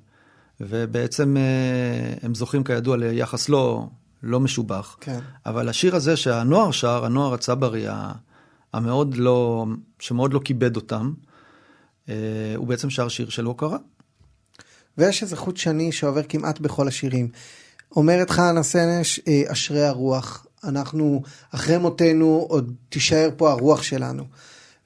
ובעצם 0.61 1.37
אה, 1.37 2.15
הם 2.23 2.35
זוכים 2.35 2.65
כידוע 2.65 2.97
ליחס 2.97 3.49
לא, 3.49 3.89
לא 4.25 4.41
משובח. 4.41 4.97
כן. 5.01 5.19
אבל 5.47 5.69
השיר 5.69 5.97
הזה 5.97 6.17
שהנוער 6.17 6.71
שר, 6.71 7.05
הנוער 7.05 7.35
הצברי, 7.35 7.87
המאוד 8.73 9.17
לא, 9.17 9.67
שמאוד 9.99 10.33
לא 10.33 10.41
כיבד 10.45 10.77
אותם, 10.77 11.13
אה, 12.09 12.15
הוא 12.57 12.67
בעצם 12.67 12.91
שר 12.91 13.09
שיר 13.09 13.29
של 13.29 13.45
הוקרה. 13.45 13.79
ויש 14.99 15.23
איזה 15.23 15.37
חוט 15.37 15.57
שני 15.57 15.93
שעובר 15.93 16.23
כמעט 16.23 16.61
בכל 16.61 16.89
השירים. 16.89 17.29
אומרת 17.97 18.31
חנה 18.31 18.63
סנש, 18.63 19.21
אה, 19.29 19.43
אשרי 19.47 19.85
הרוח, 19.85 20.47
אנחנו, 20.65 21.23
אחרי 21.51 21.79
מותנו 21.79 22.47
עוד 22.49 22.75
תישאר 22.89 23.29
פה 23.37 23.51
הרוח 23.51 23.83
שלנו. 23.83 24.25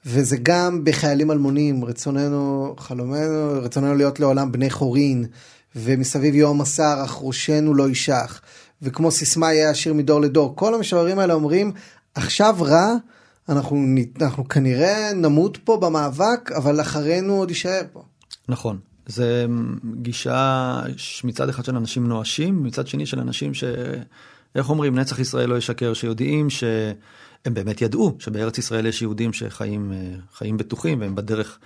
וזה 0.05 0.37
גם 0.43 0.83
בחיילים 0.83 1.31
אלמונים, 1.31 1.85
רצוננו, 1.85 2.75
חלומנו, 2.77 3.61
רצוננו 3.61 3.95
להיות 3.95 4.19
לעולם 4.19 4.51
בני 4.51 4.69
חורין, 4.69 5.25
ומסביב 5.75 6.35
יום 6.35 6.61
מסר, 6.61 7.03
אך 7.05 7.17
ראשנו 7.21 7.73
לא 7.73 7.89
יישך. 7.89 8.41
וכמו 8.81 9.11
סיסמה 9.11 9.53
יהיה 9.53 9.69
השיר 9.69 9.93
מדור 9.93 10.21
לדור. 10.21 10.55
כל 10.55 10.75
המשוררים 10.75 11.19
האלה 11.19 11.33
אומרים, 11.33 11.71
עכשיו 12.15 12.55
רע, 12.59 12.93
אנחנו, 13.49 13.85
אנחנו 14.21 14.47
כנראה 14.47 15.13
נמות 15.13 15.57
פה 15.57 15.77
במאבק, 15.77 16.51
אבל 16.51 16.81
אחרינו 16.81 17.33
עוד 17.33 17.49
יישאר 17.49 17.81
פה. 17.93 18.03
נכון. 18.49 18.79
זה 19.07 19.45
גישה 19.95 20.81
מצד 21.23 21.49
אחד 21.49 21.65
של 21.65 21.75
אנשים 21.75 22.07
נואשים, 22.07 22.63
מצד 22.63 22.87
שני 22.87 23.05
של 23.05 23.19
אנשים 23.19 23.53
ש... 23.53 23.63
איך 24.55 24.69
אומרים, 24.69 24.99
נצח 24.99 25.19
ישראל 25.19 25.49
לא 25.49 25.57
ישקר, 25.57 25.93
שיודעים 25.93 26.49
שהם 26.49 27.53
באמת 27.53 27.81
ידעו 27.81 28.15
שבארץ 28.19 28.57
ישראל 28.57 28.85
יש 28.85 29.01
יהודים 29.01 29.33
שחיים 29.33 29.91
חיים 30.33 30.57
בטוחים 30.57 31.01
והם 31.01 31.15
בדרך, 31.15 31.59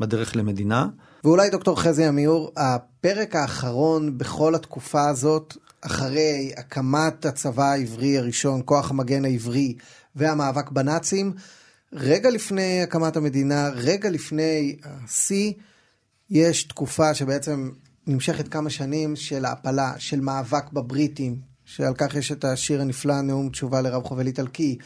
בדרך 0.00 0.36
למדינה. 0.36 0.88
ואולי 1.24 1.50
דוקטור 1.50 1.80
חזי 1.80 2.04
עמיור, 2.04 2.52
הפרק 2.56 3.36
האחרון 3.36 4.18
בכל 4.18 4.54
התקופה 4.54 5.08
הזאת, 5.08 5.56
אחרי 5.86 6.52
הקמת 6.56 7.26
הצבא 7.26 7.70
העברי 7.70 8.18
הראשון, 8.18 8.62
כוח 8.64 8.90
המגן 8.90 9.24
העברי 9.24 9.74
והמאבק 10.16 10.70
בנאצים, 10.70 11.32
רגע 11.92 12.30
לפני 12.30 12.82
הקמת 12.82 13.16
המדינה, 13.16 13.68
רגע 13.68 14.10
לפני 14.10 14.76
השיא, 14.84 15.52
יש 16.30 16.64
תקופה 16.64 17.14
שבעצם 17.14 17.70
נמשכת 18.06 18.48
כמה 18.48 18.70
שנים 18.70 19.16
של 19.16 19.44
העפלה, 19.44 19.92
של 19.98 20.20
מאבק 20.20 20.72
בבריטים, 20.72 21.36
שעל 21.64 21.94
כך 21.94 22.14
יש 22.14 22.32
את 22.32 22.44
השיר 22.44 22.80
הנפלא, 22.80 23.20
נאום 23.20 23.48
תשובה 23.48 23.80
לרב 23.80 24.04
חובל 24.04 24.26
איטלקי. 24.26 24.78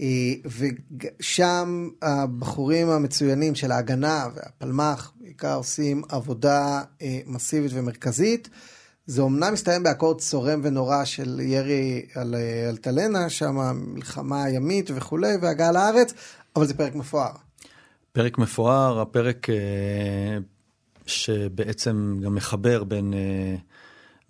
אה, 0.00 0.06
ושם 1.20 1.88
הבחורים 2.02 2.88
המצוינים 2.88 3.54
של 3.54 3.72
ההגנה 3.72 4.26
והפלמ"ח 4.34 5.12
בעיקר 5.20 5.54
עושים 5.54 6.02
עבודה 6.08 6.82
אה, 7.02 7.20
מסיבית 7.26 7.70
ומרכזית. 7.74 8.48
זה 9.06 9.22
אומנם 9.22 9.52
מסתיים 9.52 9.82
באקורד 9.82 10.20
צורם 10.20 10.60
ונורא 10.62 11.04
של 11.04 11.40
ירי 11.40 12.06
על 12.14 12.34
אה, 12.34 12.68
אלטלנה, 12.68 13.28
שם 13.30 13.56
מלחמה 13.74 14.48
ימית 14.50 14.90
וכולי, 14.94 15.36
והגעה 15.42 15.72
לארץ, 15.72 16.14
אבל 16.56 16.66
זה 16.66 16.74
פרק 16.74 16.94
מפואר. 16.94 17.32
פרק 18.12 18.38
מפואר, 18.38 19.00
הפרק 19.00 19.46
שבעצם 21.06 22.20
גם 22.22 22.34
מחבר 22.34 22.84
בין, 22.84 23.14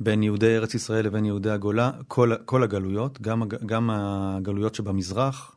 בין 0.01 0.23
יהודי 0.23 0.57
ארץ 0.57 0.75
ישראל 0.75 1.05
לבין 1.05 1.25
יהודי 1.25 1.51
הגולה, 1.51 1.91
כל, 2.09 2.33
כל 2.45 2.63
הגלויות, 2.63 3.21
גם, 3.21 3.43
גם 3.67 3.91
הגלויות 3.93 4.75
שבמזרח, 4.75 5.57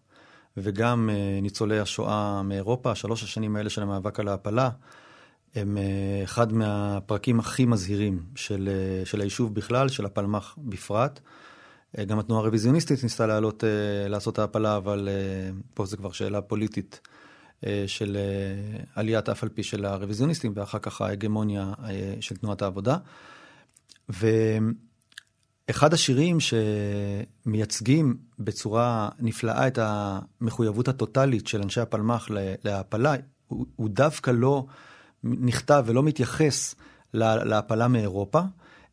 וגם 0.57 1.09
אה, 1.09 1.39
ניצולי 1.41 1.80
השואה 1.80 2.41
מאירופה, 2.43 2.95
שלוש 2.95 3.24
השנים 3.24 3.55
האלה 3.55 3.70
של 3.70 3.82
המאבק 3.82 4.20
על 4.20 4.28
ההעפלה, 4.28 4.70
הם 5.56 5.78
אה, 5.78 6.24
אחד 6.24 6.54
מהפרקים 6.54 7.39
הכי 7.39 7.66
מזהירים 7.66 8.24
של, 8.36 8.70
אה, 8.72 9.06
של 9.06 9.22
היישוב 9.22 9.54
בכלל, 9.54 9.89
של 9.89 10.06
הפלמ"ח 10.06 10.56
בפרט. 10.58 11.20
גם 12.08 12.20
התנועה 12.20 12.41
הרוויזיוניסטית 12.41 13.04
ניסתה 13.04 13.28
לעלות, 13.28 13.64
לעשות 14.10 14.39
העפלה, 14.39 14.78
אבל 14.78 15.10
פה 15.74 15.86
זו 15.86 15.98
כבר 15.98 16.12
שאלה 16.12 16.41
פוליטית 16.41 17.08
של 17.88 18.18
עליית 18.95 19.30
אף 19.30 19.43
על 19.43 19.50
פי 19.50 19.64
של 19.64 19.86
הרוויזיוניסטים, 19.86 20.52
ואחר 20.56 20.80
כך 20.80 21.02
ההגמוניה 21.02 21.74
של 22.20 22.36
תנועת 22.36 22.62
העבודה. 22.62 22.98
ו... 24.10 24.28
אחד 25.70 25.93
השירים 25.93 26.38
שמייצגים 27.45 28.18
בצורה 28.39 29.10
נפלאה 29.20 29.68
את 29.68 29.80
המחויבות 29.82 30.88
הטוטלית 30.88 31.48
של 31.48 31.62
אנשי 31.62 31.82
הפלמ"ח 31.82 32.28
להעפלה, 32.64 33.16
הוא, 33.48 33.66
הוא 33.76 33.89
דווקא 33.89 34.32
לא 34.32 34.66
נכתב 35.24 35.84
ולא 35.88 36.03
מתייחס 36.03 36.76
להעפלה 37.13 37.88
מאירופה, 37.88 38.41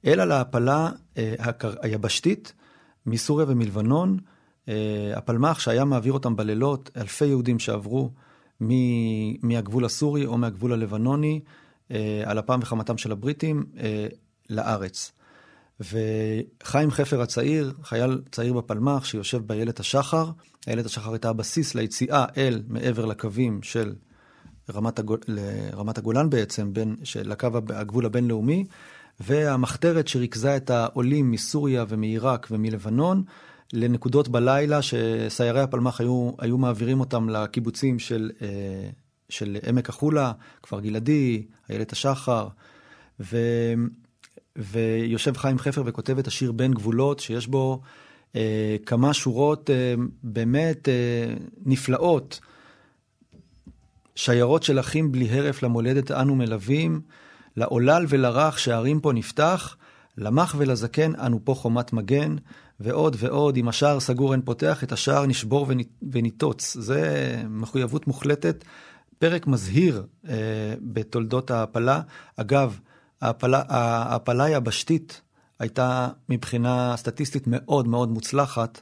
אלא 0.04 0.24
להעפלה 0.24 0.90
אה, 1.18 1.34
היבשתית 1.82 2.52
מסוריה 3.06 3.46
ומלבנון. 3.48 4.18
אה, 4.68 5.12
הפלמ"ח 5.16 5.60
שהיה 5.60 5.84
מעביר 5.84 6.12
אותם 6.12 6.36
בלילות, 6.36 6.90
אלפי 6.96 7.26
יהודים 7.26 7.58
שעברו 7.58 8.10
מהגבול 9.42 9.84
הסורי 9.84 10.26
או 10.26 10.38
מהגבול 10.38 10.72
הלבנוני, 10.72 11.40
אה, 11.90 12.22
על 12.24 12.38
אפם 12.38 12.58
וחמתם 12.62 12.98
של 12.98 13.12
הבריטים, 13.12 13.64
לארץ. 14.50 15.12
וחיים 15.80 16.90
חפר 16.90 17.20
הצעיר, 17.20 17.72
חייל 17.82 18.20
צעיר 18.30 18.52
בפלמ"ח 18.52 19.04
שיושב 19.04 19.38
באיילת 19.46 19.80
השחר, 19.80 20.30
איילת 20.66 20.86
השחר 20.86 21.12
הייתה 21.12 21.28
הבסיס 21.28 21.74
ליציאה 21.74 22.24
אל 22.36 22.62
מעבר 22.68 23.04
לקווים 23.04 23.62
של 23.62 23.94
רמת, 24.74 24.98
הגול, 24.98 25.18
רמת 25.74 25.98
הגולן 25.98 26.30
בעצם, 26.30 26.72
בין, 26.72 26.96
של 27.04 27.32
הקו 27.32 27.48
הגבול 27.68 28.06
הבינלאומי, 28.06 28.64
והמחתרת 29.20 30.08
שריכזה 30.08 30.56
את 30.56 30.70
העולים 30.70 31.30
מסוריה 31.30 31.84
ומעיראק 31.88 32.48
ומלבנון 32.50 33.22
לנקודות 33.72 34.28
בלילה 34.28 34.80
שסיירי 34.82 35.60
הפלמ"ח 35.60 36.00
היו, 36.00 36.30
היו 36.38 36.58
מעבירים 36.58 37.00
אותם 37.00 37.28
לקיבוצים 37.28 37.98
של, 37.98 38.30
אה, 38.42 38.48
של 39.28 39.56
עמק 39.68 39.88
החולה, 39.88 40.32
כפר 40.62 40.80
גלעדי, 40.80 41.46
איילת 41.70 41.92
השחר, 41.92 42.48
ו... 43.20 43.36
ויושב 44.56 45.36
חיים 45.36 45.58
חפר 45.58 45.82
וכותב 45.86 46.18
את 46.18 46.26
השיר 46.26 46.52
בין 46.52 46.72
גבולות, 46.72 47.20
שיש 47.20 47.46
בו 47.46 47.80
אה, 48.36 48.76
כמה 48.86 49.14
שורות 49.14 49.70
אה, 49.70 49.94
באמת 50.22 50.88
אה, 50.88 51.34
נפלאות. 51.66 52.40
שיירות 54.14 54.62
של 54.62 54.80
אחים 54.80 55.12
בלי 55.12 55.30
הרף 55.30 55.62
למולדת 55.62 56.10
אנו 56.10 56.34
מלווים, 56.34 57.00
לעולל 57.56 58.06
ולרך 58.08 58.58
שערים 58.58 59.00
פה 59.00 59.12
נפתח, 59.12 59.76
למח 60.18 60.54
ולזקן 60.58 61.12
אנו 61.14 61.40
פה 61.44 61.54
חומת 61.54 61.92
מגן, 61.92 62.36
ועוד 62.80 63.16
ועוד, 63.18 63.56
אם 63.56 63.68
השער 63.68 64.00
סגור 64.00 64.32
אין 64.32 64.42
פותח, 64.42 64.84
את 64.84 64.92
השער 64.92 65.26
נשבור 65.26 65.66
וניטוץ. 66.12 66.76
זה 66.80 67.34
מחויבות 67.48 68.06
מוחלטת. 68.06 68.64
פרק 69.18 69.46
מזהיר 69.46 70.06
אה, 70.28 70.34
בתולדות 70.80 71.50
ההעפלה. 71.50 72.00
אגב, 72.36 72.78
ההעפלה 73.20 74.44
היבשתית 74.44 75.20
הייתה 75.58 76.08
מבחינה 76.28 76.96
סטטיסטית 76.96 77.44
מאוד 77.46 77.88
מאוד 77.88 78.08
מוצלחת. 78.08 78.80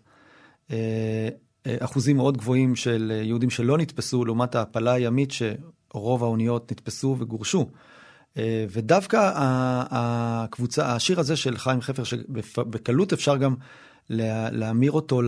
אה, 0.70 1.28
אחוזים 1.68 2.16
מאוד 2.16 2.36
גבוהים 2.36 2.76
של 2.76 3.12
יהודים 3.24 3.50
שלא 3.50 3.78
נתפסו, 3.78 4.24
לעומת 4.24 4.54
ההעפלה 4.54 4.92
הימית 4.92 5.30
שרוב 5.32 6.24
האוניות 6.24 6.72
נתפסו 6.72 7.16
וגורשו. 7.18 7.70
אה, 8.36 8.64
ודווקא 8.70 9.32
הקבוצה, 9.90 10.94
השיר 10.94 11.20
הזה 11.20 11.36
של 11.36 11.56
חיים 11.56 11.80
חפר, 11.80 12.04
שבקלות 12.04 13.12
אפשר 13.12 13.36
גם 13.36 13.54
להמיר 14.10 14.92
אותו 14.92 15.22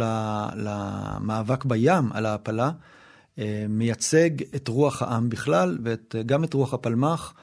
למאבק 0.56 1.64
בים 1.64 2.12
על 2.12 2.26
ההעפלה, 2.26 2.70
מייצג 3.68 4.30
את 4.56 4.68
רוח 4.68 5.02
העם 5.02 5.28
בכלל 5.28 5.78
וגם 5.82 6.44
את 6.44 6.54
רוח 6.54 6.74
הפלמ"ח. 6.74 7.34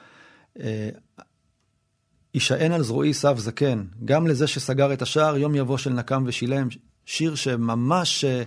יישען 2.34 2.72
על 2.72 2.82
זרועי 2.82 3.14
סב 3.14 3.38
זקן, 3.38 3.84
גם 4.04 4.26
לזה 4.26 4.46
שסגר 4.46 4.92
את 4.92 5.02
השער, 5.02 5.36
יום 5.36 5.54
יבוא 5.54 5.78
של 5.78 5.92
נקם 5.92 6.24
ושילם, 6.26 6.68
שיר 7.06 7.34
שממש 7.34 8.24
אה, 8.24 8.42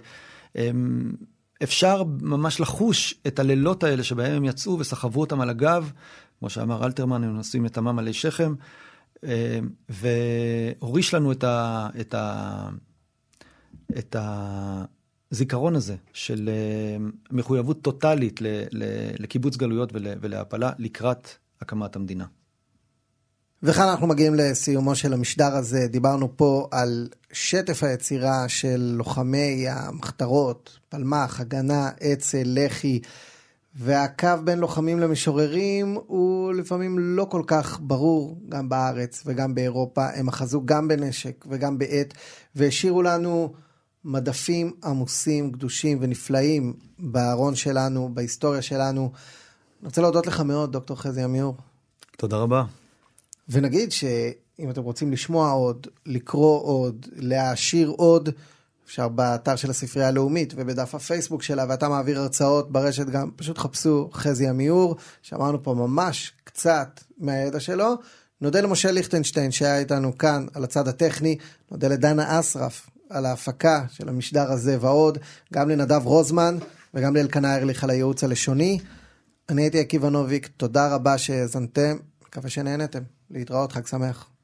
אפשר 1.63 2.03
ממש 2.21 2.59
לחוש 2.59 3.15
את 3.27 3.39
הלילות 3.39 3.83
האלה 3.83 4.03
שבהם 4.03 4.35
הם 4.35 4.45
יצאו 4.45 4.79
וסחבו 4.79 5.21
אותם 5.21 5.41
על 5.41 5.49
הגב, 5.49 5.91
כמו 6.39 6.49
שאמר 6.49 6.85
אלתרמן, 6.85 7.23
הם 7.23 7.35
נושאים 7.35 7.65
את 7.65 7.77
עמם 7.77 7.99
עלי 7.99 8.13
שכם, 8.13 8.53
אה, 9.23 9.59
והוריש 9.89 11.13
לנו 11.13 11.31
את, 11.31 11.43
ה, 11.43 11.89
את, 12.01 12.13
ה, 12.13 12.69
את 13.97 14.15
הזיכרון 15.31 15.75
הזה 15.75 15.95
של 16.13 16.49
אה, 16.49 17.05
מחויבות 17.31 17.81
טוטאלית 17.81 18.39
לקיבוץ 19.19 19.57
גלויות 19.57 19.89
ולהעפלה 19.93 20.71
לקראת 20.77 21.29
הקמת 21.61 21.95
המדינה. 21.95 22.25
וכאן 23.67 23.87
אנחנו 23.87 24.07
מגיעים 24.07 24.35
לסיומו 24.35 24.95
של 24.95 25.13
המשדר 25.13 25.55
הזה. 25.55 25.87
דיברנו 25.87 26.37
פה 26.37 26.67
על 26.71 27.07
שטף 27.31 27.83
היצירה 27.83 28.49
של 28.49 28.93
לוחמי 28.97 29.65
המחתרות, 29.69 30.79
פלמ"ח, 30.89 31.39
הגנה, 31.39 31.89
אצ"ל, 31.89 32.43
לח"י, 32.45 33.01
והקו 33.75 34.27
בין 34.43 34.59
לוחמים 34.59 34.99
למשוררים 34.99 35.97
הוא 36.07 36.53
לפעמים 36.53 36.99
לא 36.99 37.25
כל 37.29 37.41
כך 37.47 37.79
ברור, 37.81 38.37
גם 38.49 38.69
בארץ 38.69 39.23
וגם 39.25 39.55
באירופה. 39.55 40.05
הם 40.13 40.27
אחזו 40.27 40.61
גם 40.65 40.87
בנשק 40.87 41.45
וגם 41.49 41.77
בעט, 41.77 42.13
והשאירו 42.55 43.01
לנו 43.01 43.53
מדפים 44.03 44.71
עמוסים, 44.83 45.51
גדושים 45.51 45.97
ונפלאים 46.01 46.73
בארון 46.99 47.55
שלנו, 47.55 48.09
בהיסטוריה 48.13 48.61
שלנו. 48.61 49.11
אני 49.81 49.87
רוצה 49.87 50.01
להודות 50.01 50.27
לך 50.27 50.39
מאוד, 50.41 50.71
דוקטור 50.71 50.97
חזי 50.97 51.21
עמיור. 51.21 51.55
תודה 52.17 52.37
רבה. 52.37 52.63
ונגיד 53.49 53.91
שאם 53.91 54.69
אתם 54.69 54.81
רוצים 54.81 55.11
לשמוע 55.11 55.51
עוד, 55.51 55.87
לקרוא 56.05 56.61
עוד, 56.61 57.05
להעשיר 57.15 57.89
עוד, 57.89 58.29
אפשר 58.85 59.07
באתר 59.07 59.55
של 59.55 59.69
הספרייה 59.69 60.07
הלאומית 60.07 60.53
ובדף 60.55 60.95
הפייסבוק 60.95 61.43
שלה, 61.43 61.65
ואתה 61.69 61.89
מעביר 61.89 62.19
הרצאות 62.19 62.71
ברשת 62.71 63.05
גם, 63.05 63.31
פשוט 63.35 63.57
חפשו 63.57 64.09
חזי 64.13 64.47
עמיור, 64.47 64.95
שאמרנו 65.21 65.63
פה 65.63 65.73
ממש 65.73 66.33
קצת 66.43 66.99
מהידע 67.17 67.59
שלו. 67.59 67.95
נודה 68.41 68.61
למשה 68.61 68.91
ליכטנשטיין 68.91 69.51
שהיה 69.51 69.79
איתנו 69.79 70.17
כאן 70.17 70.45
על 70.53 70.63
הצד 70.63 70.87
הטכני, 70.87 71.37
נודה 71.71 71.87
לדנה 71.87 72.39
אסרף 72.39 72.89
על 73.09 73.25
ההפקה 73.25 73.85
של 73.91 74.09
המשדר 74.09 74.51
הזה 74.51 74.77
ועוד, 74.81 75.17
גם 75.53 75.69
לנדב 75.69 76.01
רוזמן 76.05 76.57
וגם 76.93 77.15
לאלקנה 77.15 77.55
ארליך 77.55 77.83
על 77.83 77.89
הייעוץ 77.89 78.23
הלשוני. 78.23 78.79
אני 79.49 79.61
הייתי 79.61 79.79
עקיבא 79.79 80.09
נוביק, 80.09 80.47
תודה 80.57 80.95
רבה 80.95 81.17
שהאזנתם, 81.17 81.97
מקווה 82.27 82.49
שנהנתם. 82.49 83.14
להתראות, 83.29 83.71
חג 83.71 83.85
שמח. 83.85 84.34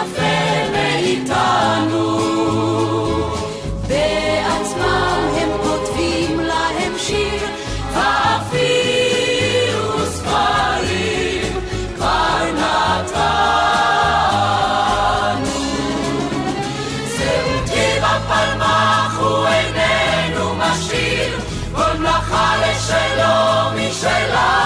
יפה 0.00 0.70
מאיתנו. 0.72 2.18
בעצמם 3.88 5.20
הם 5.40 5.48
כותבים 5.62 6.40
להם 6.40 6.92
שיר, 6.98 7.42
ואפילו 7.94 9.26
ספרים 10.06 11.52
כבר 11.96 12.38
נתנו. 12.52 13.20
זהו 17.18 17.50
טבע 17.66 18.18
פלמח, 18.28 19.18
הוא 19.18 19.46
איננו 19.46 20.54
משאיר, 20.54 21.38
כל 21.74 21.98
מלאכה 21.98 22.54
לשלו 22.56 23.70
משלנו. 23.74 24.59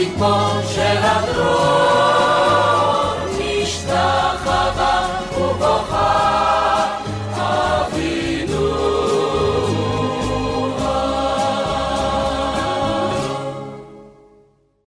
si 0.00 0.06
posce 0.16 0.94
la 0.94 2.19